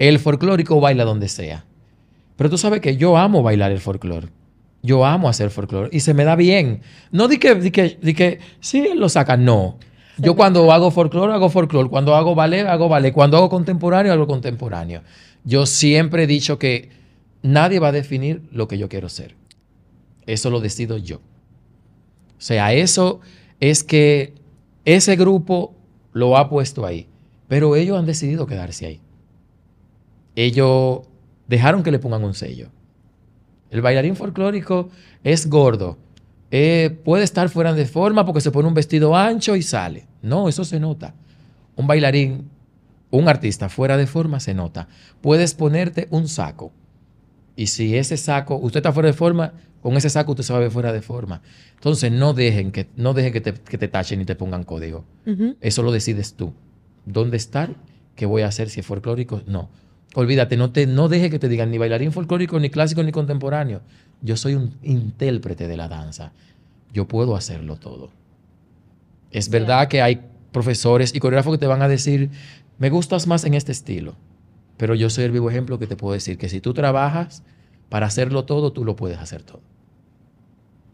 [0.00, 1.64] El folclórico baila donde sea.
[2.34, 4.26] Pero tú sabes que yo amo bailar el folclore.
[4.82, 6.80] Yo amo hacer folclore y se me da bien.
[7.12, 9.78] No di que, di que, di que sí, él lo saca, no.
[10.18, 11.88] Yo cuando hago folclore, hago folclore.
[11.88, 13.12] Cuando hago ballet, hago ballet.
[13.12, 15.02] Cuando hago contemporáneo, hago contemporáneo.
[15.44, 16.98] Yo siempre he dicho que
[17.42, 19.36] nadie va a definir lo que yo quiero ser.
[20.26, 21.16] Eso lo decido yo.
[21.16, 23.20] O sea, eso
[23.58, 24.34] es que
[24.84, 25.74] ese grupo
[26.12, 27.06] lo ha puesto ahí,
[27.48, 29.00] pero ellos han decidido quedarse ahí.
[30.36, 31.00] Ellos
[31.48, 32.70] dejaron que le pongan un sello.
[33.70, 34.88] El bailarín folclórico
[35.22, 35.98] es gordo.
[36.50, 40.06] Eh, puede estar fuera de forma porque se pone un vestido ancho y sale.
[40.22, 41.14] No, eso se nota.
[41.76, 42.50] Un bailarín,
[43.10, 44.88] un artista fuera de forma se nota.
[45.20, 46.72] Puedes ponerte un saco.
[47.60, 50.60] Y si ese saco, usted está fuera de forma, con ese saco usted se va
[50.60, 51.42] a ver fuera de forma.
[51.74, 55.04] Entonces no dejen que, no dejen que te, que te tachen y te pongan código.
[55.60, 56.54] Eso lo decides tú.
[57.04, 57.74] ¿Dónde estar?
[58.16, 58.70] ¿Qué voy a hacer?
[58.70, 59.68] Si es folclórico, no.
[60.14, 63.82] Olvídate, no, te, no deje que te digan ni bailarín folclórico, ni clásico, ni contemporáneo.
[64.22, 66.32] Yo soy un intérprete de la danza.
[66.94, 68.08] Yo puedo hacerlo todo.
[69.32, 72.30] Es verdad que hay profesores y coreógrafos que te van a decir,
[72.78, 74.16] me gustas más en este estilo.
[74.80, 77.42] Pero yo soy el vivo ejemplo que te puedo decir que si tú trabajas
[77.90, 79.60] para hacerlo todo, tú lo puedes hacer todo.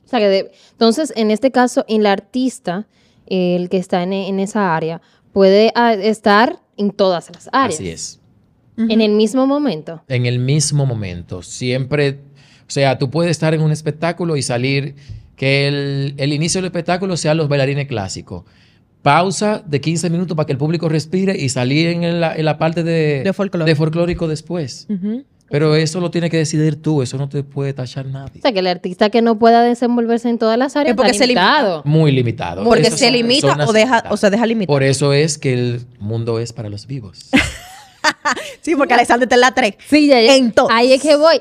[0.04, 2.88] O sea, que de- entonces, en este caso, el artista,
[3.26, 5.00] el que está en, en esa área,
[5.32, 7.76] puede ah, estar en todas las áreas.
[7.76, 8.20] Así es.
[8.76, 10.02] En el mismo momento.
[10.08, 11.42] en el mismo momento.
[11.42, 12.18] Siempre,
[12.62, 14.96] o sea, tú puedes estar en un espectáculo y salir,
[15.36, 18.42] que el, el inicio del espectáculo sean los bailarines clásicos.
[19.06, 22.58] Pausa de 15 minutos para que el público respire y salir en la, en la
[22.58, 24.88] parte de, De folclórico después.
[25.48, 28.40] Pero eso lo tienes que decidir tú, eso no te puede tachar nadie.
[28.40, 31.12] O sea, que el artista que no pueda desenvolverse en todas las áreas Es porque
[31.12, 31.52] está se limita.
[31.52, 31.82] limitado.
[31.84, 32.64] Muy limitado.
[32.64, 34.74] Porque se limita o, deja, o se deja limitar.
[34.74, 37.30] Por eso es que el mundo es para los vivos.
[38.60, 39.74] Sí, porque Alexander está en la 3.
[39.88, 40.32] Sí, ya, ya.
[40.70, 41.40] Ahí es que voy.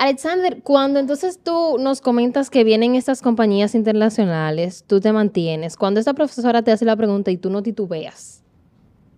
[0.00, 6.00] Alexander, cuando entonces tú nos comentas que vienen estas compañías internacionales, tú te mantienes, cuando
[6.00, 8.42] esta profesora te hace la pregunta y tú no titubeas,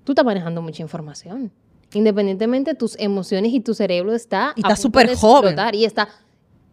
[0.02, 1.52] tú estás manejando mucha información.
[1.94, 4.54] Independientemente, tus emociones y tu cerebro está...
[4.56, 5.56] Y está súper joven.
[5.72, 6.08] Y está...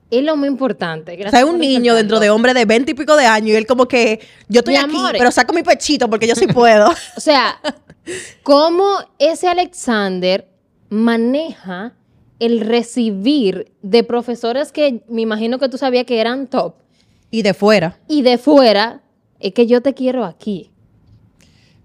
[0.09, 1.11] Es lo muy importante.
[1.11, 3.49] O Gracias sea, es un niño dentro de hombre de 20 y pico de años
[3.49, 5.11] y él como que, yo estoy Mi aquí, amor.
[5.11, 6.89] pero saco mi pechito porque yo sí puedo.
[7.15, 7.59] O sea,
[8.41, 8.87] ¿cómo
[9.19, 10.49] ese Alexander
[10.89, 11.93] maneja
[12.39, 16.75] el recibir de profesores que me imagino que tú sabías que eran top
[17.31, 17.99] y de fuera.
[18.07, 19.01] y de fuera,
[19.39, 20.71] es que yo te quiero aquí?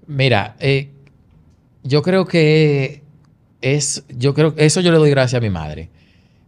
[0.07, 0.91] Mira, eh,
[1.83, 3.03] yo creo que
[3.61, 5.91] es, yo creo eso yo le doy gracias a mi madre,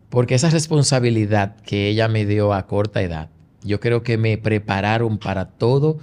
[0.09, 3.31] porque esa responsabilidad que ella me dio a corta edad,
[3.63, 5.99] yo creo que me prepararon para todo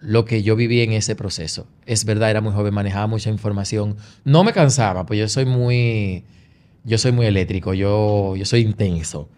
[0.00, 1.66] lo que yo viví en ese proceso.
[1.86, 6.24] Es verdad, era muy joven, manejaba mucha información, no me cansaba, pues yo soy muy,
[6.84, 9.28] yo soy muy eléctrico, yo, yo soy intenso.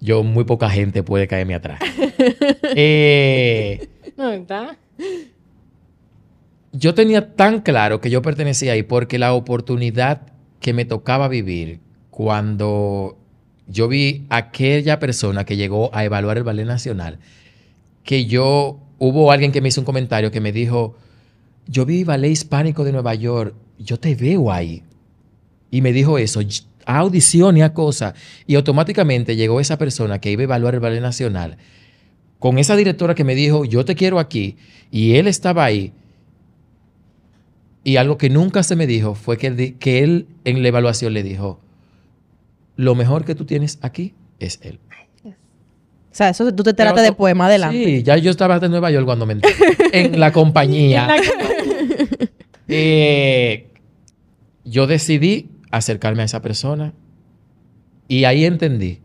[0.00, 1.80] Yo, muy poca gente puede caerme atrás.
[2.78, 4.76] Eh, No, ¿está?
[6.72, 10.22] yo tenía tan claro que yo pertenecía ahí porque la oportunidad
[10.60, 13.16] que me tocaba vivir cuando
[13.66, 17.18] yo vi a aquella persona que llegó a evaluar el Ballet Nacional,
[18.04, 20.96] que yo, hubo alguien que me hizo un comentario que me dijo,
[21.66, 24.82] yo vi Ballet Hispánico de Nueva York, yo te veo ahí.
[25.70, 26.40] Y me dijo eso,
[26.86, 28.14] a audición y a cosa.
[28.46, 31.58] Y automáticamente llegó esa persona que iba a evaluar el Ballet Nacional
[32.38, 34.56] con esa directora que me dijo, yo te quiero aquí,
[34.90, 35.92] y él estaba ahí.
[37.82, 41.12] Y algo que nunca se me dijo fue que él, que él en la evaluación
[41.14, 41.60] le dijo,
[42.76, 44.78] lo mejor que tú tienes aquí es él.
[45.24, 47.84] O sea, eso tú te tratas de poema adelante.
[47.84, 49.54] Sí, ya yo estaba en Nueva York cuando me enteré.
[49.92, 51.08] en la compañía.
[52.68, 53.68] Eh,
[54.64, 56.92] yo decidí acercarme a esa persona
[58.08, 59.00] y ahí entendí,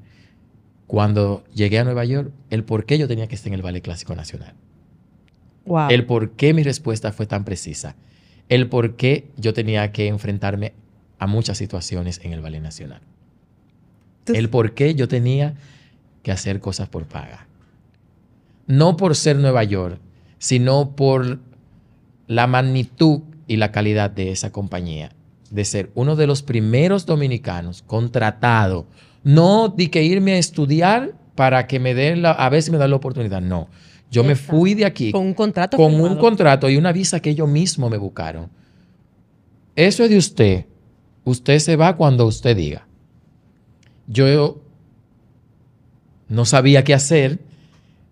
[0.88, 3.82] cuando llegué a Nueva York, el por qué yo tenía que estar en el Ballet
[3.82, 4.54] Clásico Nacional.
[5.66, 5.90] Wow.
[5.90, 7.96] El por qué mi respuesta fue tan precisa.
[8.50, 10.74] El por qué yo tenía que enfrentarme
[11.18, 13.02] a muchas situaciones en el Ballet Nacional.
[14.28, 15.56] El por qué yo tenía
[16.24, 17.48] que hacer cosas por paga.
[18.68, 20.00] No por ser Nueva York,
[20.38, 21.40] sino por
[22.28, 25.12] la magnitud y la calidad de esa compañía.
[25.52, 28.88] De ser uno de los primeros dominicanos contratado.
[29.24, 32.78] No de que irme a estudiar para que me den la, a ver si me
[32.78, 33.42] dan la oportunidad.
[33.42, 33.68] No.
[34.10, 35.78] Yo me fui de aquí Con un contrato.
[35.78, 38.50] con un contrato y una visa que ellos mismos me buscaron.
[39.76, 40.66] Eso es de usted.
[41.24, 42.88] Usted se va cuando usted diga.
[44.08, 44.62] Yo
[46.28, 47.40] no sabía qué hacer.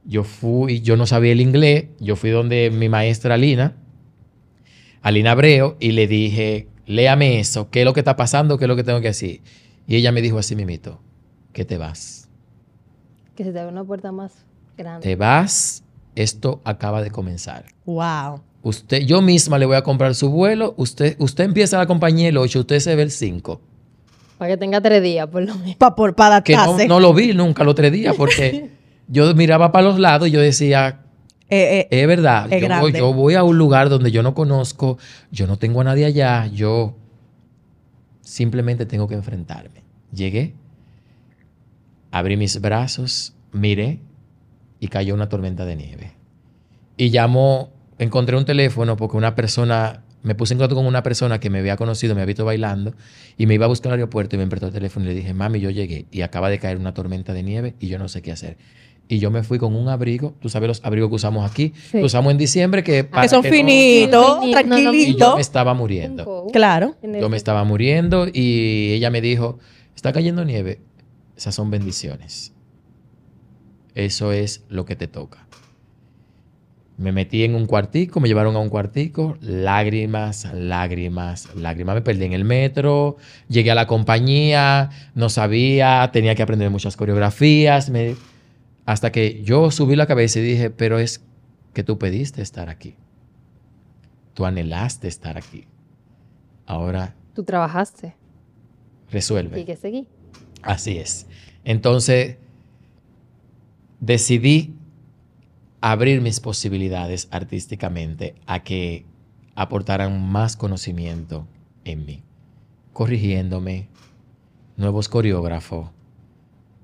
[0.06, 1.88] Yo fui, yo no sabía el inglés.
[2.00, 3.76] Yo fui donde mi maestra Alina,
[5.02, 8.68] Alina Abreu, y le dije, léame eso, qué es lo que está pasando, qué es
[8.68, 9.42] lo que tengo que decir.
[9.88, 11.00] Y ella me dijo así mimito,
[11.54, 12.28] que te vas.
[13.36, 14.34] Que se te abre una puerta más
[14.78, 15.04] grande.
[15.08, 15.84] Te vas,
[16.16, 17.66] esto acaba de comenzar.
[17.86, 18.42] Wow.
[18.64, 20.74] Usted, yo misma le voy a comprar su vuelo.
[20.78, 23.62] Usted, usted empieza la compañía el 8, usted se ve el 5.
[24.38, 25.76] Para que tenga tres días, por lo menos.
[25.78, 28.70] Pa- por- para Que no lo vi nunca los tres días porque
[29.08, 31.02] yo miraba para los lados y yo decía,
[31.50, 33.00] Eh, eh, es verdad, Es yo, voy, grande.
[33.00, 34.98] yo voy a un lugar donde yo no conozco,
[35.32, 36.96] yo no tengo a nadie allá, yo
[38.22, 39.82] simplemente tengo que enfrentarme.
[40.14, 40.54] Llegué,
[42.12, 44.00] abrí mis brazos, miré
[44.80, 46.12] y cayó una tormenta de nieve.
[46.98, 51.40] Y llamó, encontré un teléfono porque una persona, me puse en contacto con una persona
[51.40, 52.94] que me había conocido, me había visto bailando
[53.38, 55.34] y me iba a buscar al aeropuerto y me prestó el teléfono y le dije,
[55.34, 58.22] mami, yo llegué y acaba de caer una tormenta de nieve y yo no sé
[58.22, 58.58] qué hacer.
[59.12, 61.98] Y yo me fui con un abrigo, tú sabes los abrigos que usamos aquí, Sí.
[61.98, 65.36] que usamos en diciembre que, para que son finitos, Finito, no, no, y yo tranquilitos.
[65.36, 66.48] me estaba muriendo.
[66.54, 66.96] Claro.
[67.02, 69.58] Yo me estaba muriendo y ella me dijo,
[69.96, 70.80] está cayendo nieve.
[71.36, 72.54] Esas son bendiciones.
[73.96, 75.48] Eso es lo que te toca.
[76.98, 81.96] Me metí en un cuartico, me llevaron a un cuartico, lágrimas, lágrimas, lágrimas.
[81.96, 83.16] Me perdí en el metro,
[83.48, 87.90] llegué a la compañía, no sabía, tenía que aprender muchas coreografías.
[87.90, 88.16] me-
[88.90, 91.24] hasta que yo subí la cabeza y dije, pero es
[91.74, 92.96] que tú pediste estar aquí.
[94.34, 95.68] Tú anhelaste estar aquí.
[96.66, 98.16] Ahora Tú trabajaste.
[99.12, 99.60] resuelve.
[99.60, 100.08] Y que seguí.
[100.64, 101.28] Así es.
[101.64, 102.38] Entonces,
[104.00, 104.74] decidí
[105.82, 109.06] abrir mis posibilidades artísticamente a que
[109.54, 111.46] aportaran más conocimiento
[111.86, 112.24] en mí,
[112.94, 113.88] corrigiéndome,
[114.78, 115.92] nuevos coreógrafos,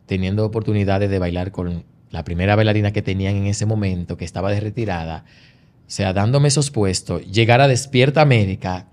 [0.06, 1.84] teniendo oportunidades de bailar con
[2.15, 5.25] la primera bailarina que tenían en ese momento, que estaba de retirada,
[5.88, 8.88] o sea, dándome esos puestos, llegar a Despierta América,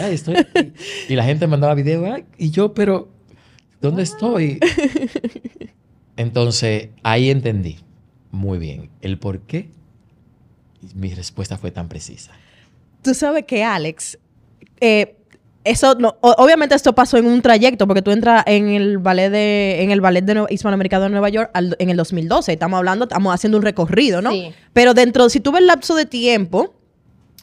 [0.00, 0.72] ay, estoy aquí,
[1.08, 3.08] y la gente mandaba video, ay, y yo, pero,
[3.80, 4.60] ¿dónde estoy?
[6.16, 7.78] Entonces, ahí entendí
[8.30, 9.70] muy bien el por qué
[10.94, 12.30] mi respuesta fue tan precisa.
[13.02, 14.18] Tú sabes que Alex,
[14.80, 15.16] eh,
[15.64, 19.82] eso no, obviamente esto pasó en un trayecto porque tú entras en el ballet de
[19.82, 22.52] en el ballet de hispanoamericano de Nueva York al- en el 2012.
[22.52, 24.30] Estamos hablando, estamos haciendo un recorrido, ¿no?
[24.30, 24.52] Sí.
[24.72, 26.74] Pero dentro, si tú ves el lapso de tiempo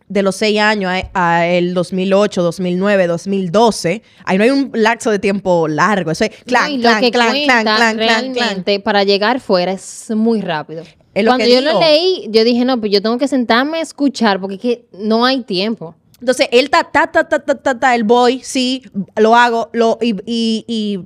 [0.07, 5.09] de los seis años a, a el 2008, 2009, 2012, ahí no hay un lapso
[5.09, 6.11] de tiempo largo.
[6.11, 10.83] Eso es No, clan, clan, clan, clan, clan, clan, para llegar fuera es muy rápido.
[11.13, 11.73] Cuando yo digo.
[11.73, 14.85] lo leí, yo dije, no, pues yo tengo que sentarme a escuchar porque es que
[14.93, 15.95] no hay tiempo.
[16.21, 18.83] Entonces, él ta, ta, ta, ta, ta, ta, ta, el voy, sí,
[19.17, 20.99] lo hago, lo, y, y- y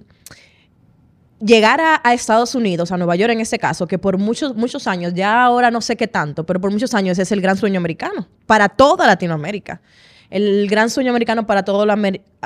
[1.43, 5.13] llegar a, Estados Unidos, a Nueva York en este caso, que por muchos, muchos años,
[5.13, 8.28] ya ahora no sé qué tanto, pero por muchos años es el gran sueño americano,
[8.45, 9.82] para toda Latinoamérica.
[10.30, 11.97] El gran sueño americano para, todo la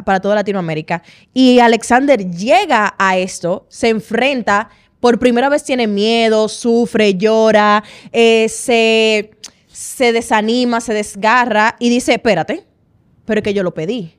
[0.03, 1.01] para toda Latinoamérica.
[1.33, 8.49] Y Alexander llega a esto, se enfrenta, por primera vez tiene miedo, sufre, llora, eh,
[8.49, 9.31] se,
[9.79, 12.65] se desanima, se desgarra y dice, espérate,
[13.23, 14.13] pero es que yo lo pedí.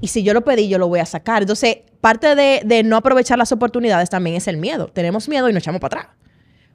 [0.00, 1.42] Y si yo lo pedí, yo lo voy a sacar.
[1.42, 4.88] Entonces, parte de, de no aprovechar las oportunidades también es el miedo.
[4.88, 6.16] Tenemos miedo y nos echamos para atrás.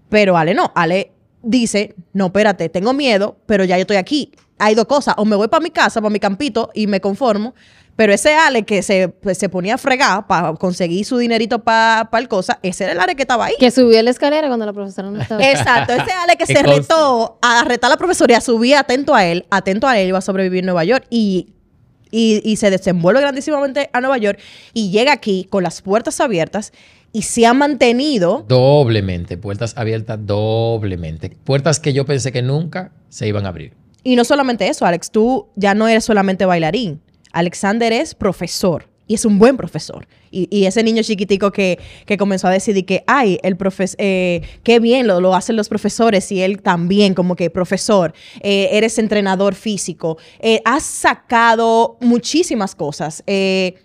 [0.10, 0.72] Pero Ale no.
[0.76, 4.32] Ale dice, no, espérate, tengo miedo, pero ya yo estoy aquí.
[4.60, 5.16] Hay dos cosas.
[5.18, 7.56] O me voy para mi casa, para mi campito y me conformo.
[7.98, 12.08] Pero ese Ale que se, pues, se ponía a fregar para conseguir su dinerito para
[12.14, 13.56] el cosa, ese era el Ale que estaba ahí.
[13.60, 15.44] Que subió la escalera cuando la profesora no estaba.
[15.44, 19.16] Exacto, ese Ale que se retó a retar a la profesora y a subir atento
[19.16, 21.56] a él, atento a él, iba a sobrevivir en Nueva York y,
[22.12, 24.40] y, y se desenvuelve grandísimamente a Nueva York
[24.74, 26.74] y llega aquí con las puertas abiertas
[27.14, 28.46] y se ha mantenido.
[28.48, 31.36] Doblemente, puertas abiertas doblemente.
[31.44, 33.74] Puertas que yo pensé que nunca se iban a abrir.
[34.04, 37.02] Y no solamente eso, Alex, tú ya no eres solamente bailarín.
[37.38, 40.08] Alexander es profesor y es un buen profesor.
[40.32, 44.42] Y, y ese niño chiquitico que, que comenzó a decidir que, ay, el profes eh,
[44.64, 48.98] qué bien lo, lo hacen los profesores y él también como que profesor, eh, eres
[48.98, 53.24] entrenador físico, eh, has sacado muchísimas cosas.
[53.28, 53.76] eh,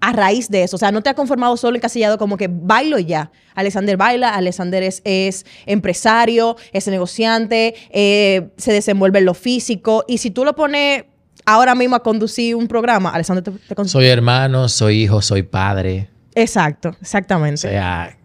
[0.00, 0.76] a raíz de eso.
[0.76, 3.30] O sea, no te has conformado solo encasillado como que bailo ya.
[3.54, 10.04] Alexander baila, Alexander es, es empresario, es negociante, eh, se desenvuelve en lo físico.
[10.06, 11.04] Y si tú lo pones
[11.52, 16.08] ahora mismo a conducir un programa, Alexander te, te Soy hermano, soy hijo, soy padre.
[16.34, 17.56] Exacto, O exactamente.
[17.58, 18.16] sea,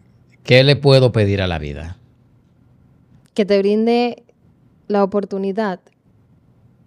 [0.43, 1.97] ¿qué le puedo pedir a la vida?
[3.33, 4.21] que te brinde
[4.87, 5.79] la oportunidad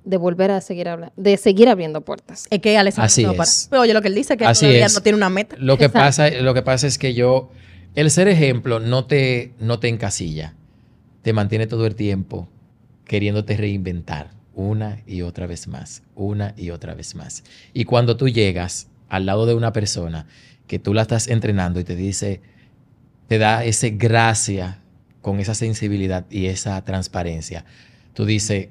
[0.04, 2.46] de volver a seguir hablando, de seguir abriendo puertas.
[2.50, 3.42] es que Alexander Así no para.
[3.48, 3.66] es.
[3.68, 4.94] Pero oye, lo que él dice que Así todavía es.
[4.94, 5.56] no tiene una meta.
[5.58, 6.06] Lo que, Exacto.
[6.06, 7.50] pasa, lo que pasa es que yo,
[7.96, 10.54] el ser ejemplo no te, no te encasilla,
[11.22, 12.46] te mantiene todo el tiempo
[13.06, 17.44] queriéndote reinventar una y otra vez más, una y otra vez más.
[17.74, 20.26] Y cuando tú llegas al lado de una persona
[20.66, 22.40] que tú la estás entrenando y te dice,
[23.28, 24.80] te da ese gracia
[25.20, 27.64] con esa sensibilidad y esa transparencia,
[28.14, 28.68] tú dices,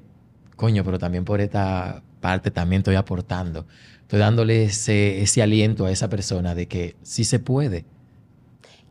[0.55, 3.67] coño, pero también por esta parte también estoy aportando.
[4.01, 7.85] Estoy dándole ese, ese aliento a esa persona de que sí se puede.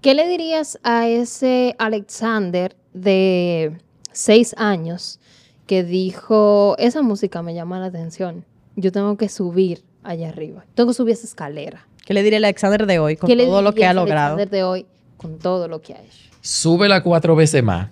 [0.01, 3.79] ¿Qué le dirías a ese Alexander de
[4.13, 5.19] seis años
[5.67, 8.45] que dijo, esa música me llama la atención,
[8.77, 11.87] yo tengo que subir allá arriba, tengo que subir esa escalera?
[12.05, 13.95] ¿Qué le diría a Alexander de hoy con ¿Qué le todo lo que ha a
[13.95, 14.35] logrado?
[14.35, 14.87] Alexander de hoy
[15.17, 16.31] con todo lo que ha hecho?
[16.43, 17.89] Súbela cuatro veces más.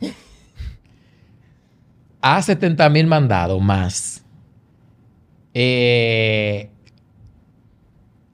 [2.20, 4.22] Haz 70 mil mandados más.
[5.54, 6.68] Eh,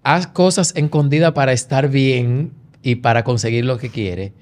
[0.02, 4.32] haz cosas escondidas para estar bien y para conseguir lo que quiere.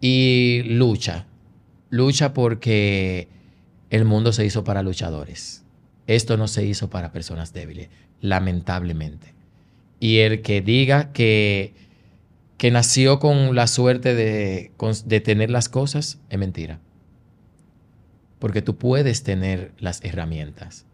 [0.00, 1.26] Y lucha.
[1.88, 3.28] Lucha porque
[3.94, 5.62] el mundo se hizo para luchadores.
[6.08, 7.90] Esto no se hizo para personas débiles,
[8.20, 9.34] lamentablemente.
[10.00, 11.74] Y el que diga que,
[12.58, 14.72] que nació con la suerte de,
[15.06, 16.80] de tener las cosas es mentira.
[18.40, 20.86] Porque tú puedes tener las herramientas,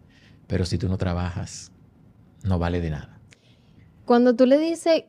[0.46, 1.72] pero si tú no trabajas,
[2.44, 3.18] no vale de nada.
[4.04, 5.04] Cuando tú le dices,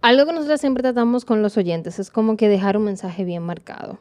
[0.00, 3.42] algo que nosotros siempre tratamos con los oyentes es como que dejar un mensaje bien
[3.42, 4.00] marcado.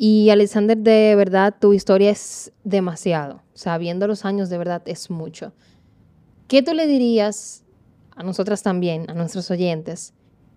[0.00, 3.42] Y Alexander, de verdad, tu historia es demasiado.
[3.52, 5.52] O sea, viendo los años, de verdad, es mucho.
[6.46, 7.64] ¿Qué tú le dirías
[8.14, 10.14] a nosotras también, a nuestros oyentes?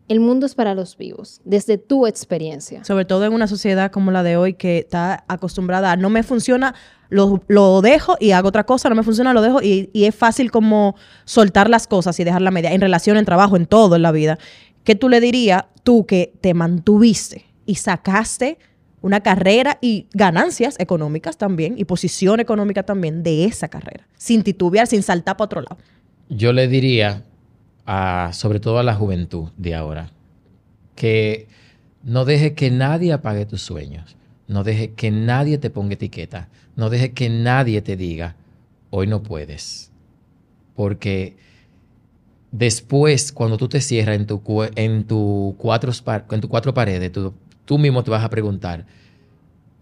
[0.08, 2.84] El mundo es para los vivos, desde tu experiencia.
[2.84, 6.22] Sobre todo en una sociedad como la de hoy que está acostumbrada a no me
[6.22, 6.76] funciona,
[7.10, 10.52] lo, dejo y hago otra cosa, no me funciona, lo dejo y, y es fácil
[10.52, 14.04] como soltar las cosas y dejar la media en relación, en trabajo, en todo en
[14.04, 14.38] la vida.
[14.84, 18.60] ¿Qué tú le dirías tú que te mantuviste y sacaste
[19.02, 24.88] una carrera y ganancias económicas también y posición económica también de esa carrera, sin titubear,
[24.88, 25.78] sin saltar para otro lado?
[26.30, 27.24] Yo le diría,
[28.32, 30.12] sobre todo a la juventud de ahora,
[30.95, 31.47] que
[32.04, 34.16] no deje que nadie apague tus sueños,
[34.47, 38.36] no deje que nadie te ponga etiqueta, no deje que nadie te diga,
[38.89, 39.91] hoy no puedes.
[40.76, 41.36] Porque
[42.52, 44.41] después, cuando tú te cierras en tu,
[44.76, 45.91] en tu cuatro,
[46.32, 47.34] en tu cuatro paredes, tú,
[47.72, 48.86] tú mismo te vas a preguntar,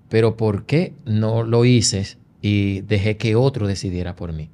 [0.09, 4.51] pero ¿por qué no lo hice y dejé que otro decidiera por mí?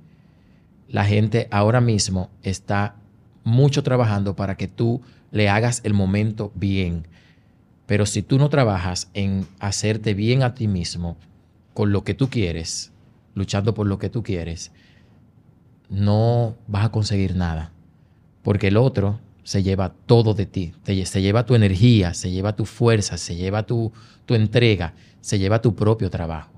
[0.87, 2.95] La gente ahora mismo está
[3.43, 7.09] mucho trabajando para que tú le hagas el momento bien.
[7.87, 11.17] Pero si tú no trabajas en hacerte bien a ti mismo,
[11.73, 12.93] con lo que tú quieres,
[13.33, 14.71] luchando por lo que tú quieres,
[15.89, 17.73] no vas a conseguir nada.
[18.43, 20.73] Porque el otro se lleva todo de ti.
[20.83, 23.93] Se lleva tu energía, se lleva tu fuerza, se lleva tu,
[24.25, 26.51] tu entrega, se lleva tu propio trabajo.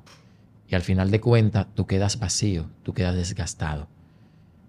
[0.70, 3.90] Y al final de cuentas, tú quedas vacío, tú quedas desgastado.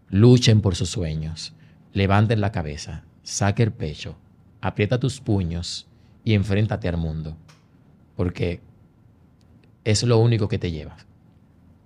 [0.09, 1.55] Luchen por sus sueños.
[1.93, 4.16] Levanten la cabeza, saque el pecho,
[4.61, 5.87] aprieta tus puños
[6.25, 7.37] y enfréntate al mundo.
[8.16, 8.61] Porque
[9.85, 11.07] es lo único que te llevas.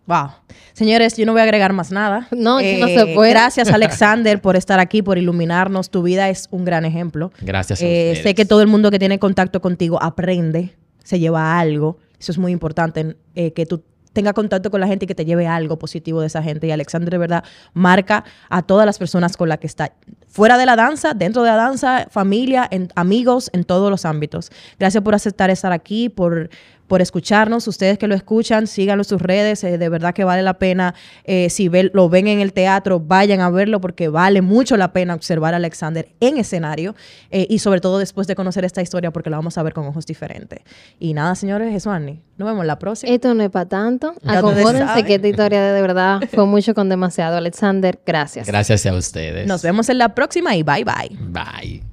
[0.07, 0.31] Wow.
[0.73, 2.29] Señores, yo no voy a agregar más nada.
[2.31, 3.31] Eh, No, que no se puede.
[3.31, 5.91] Gracias, Alexander, por estar aquí, por iluminarnos.
[5.91, 7.33] Tu vida es un gran ejemplo.
[7.41, 10.75] Gracias a Eh, sé que todo el mundo que tiene contacto contigo aprende,
[11.05, 11.99] se lleva algo.
[12.19, 13.83] Eso es muy importante, eh, que tú
[14.13, 16.67] tengas contacto con la gente y que te lleve algo positivo de esa gente.
[16.67, 19.93] Y Alexander, de verdad, marca a todas las personas con las que está.
[20.33, 24.51] Fuera de la danza, dentro de la danza, familia, en, amigos, en todos los ámbitos.
[24.79, 26.49] Gracias por aceptar estar aquí, por,
[26.87, 27.69] por escucharnos.
[27.69, 29.63] Ustedes que lo escuchan, síganlo en sus redes.
[29.65, 30.95] eh, de verdad que vale la pena.
[31.25, 35.15] eh, si lo ven en el teatro, vayan a verlo porque vale mucho la pena
[35.15, 36.95] observar a Alexander en escenario.
[37.31, 39.87] eh, y sobre todo después de conocer esta historia porque la vamos a ver con
[39.87, 40.61] ojos diferentes.
[40.99, 42.23] Y nada, señores, eso, Annie.
[42.37, 43.13] Nos vemos la próxima.
[43.13, 44.15] Esto no es para tanto.
[44.27, 47.37] Acomódense que esta historia de, verdad fue mucho con demasiado.
[47.37, 48.47] Alexander, gracias.
[48.47, 49.47] Gracias a ustedes.
[49.47, 51.11] Nos vemos en la próxima y bye bye.
[51.33, 51.92] Bye.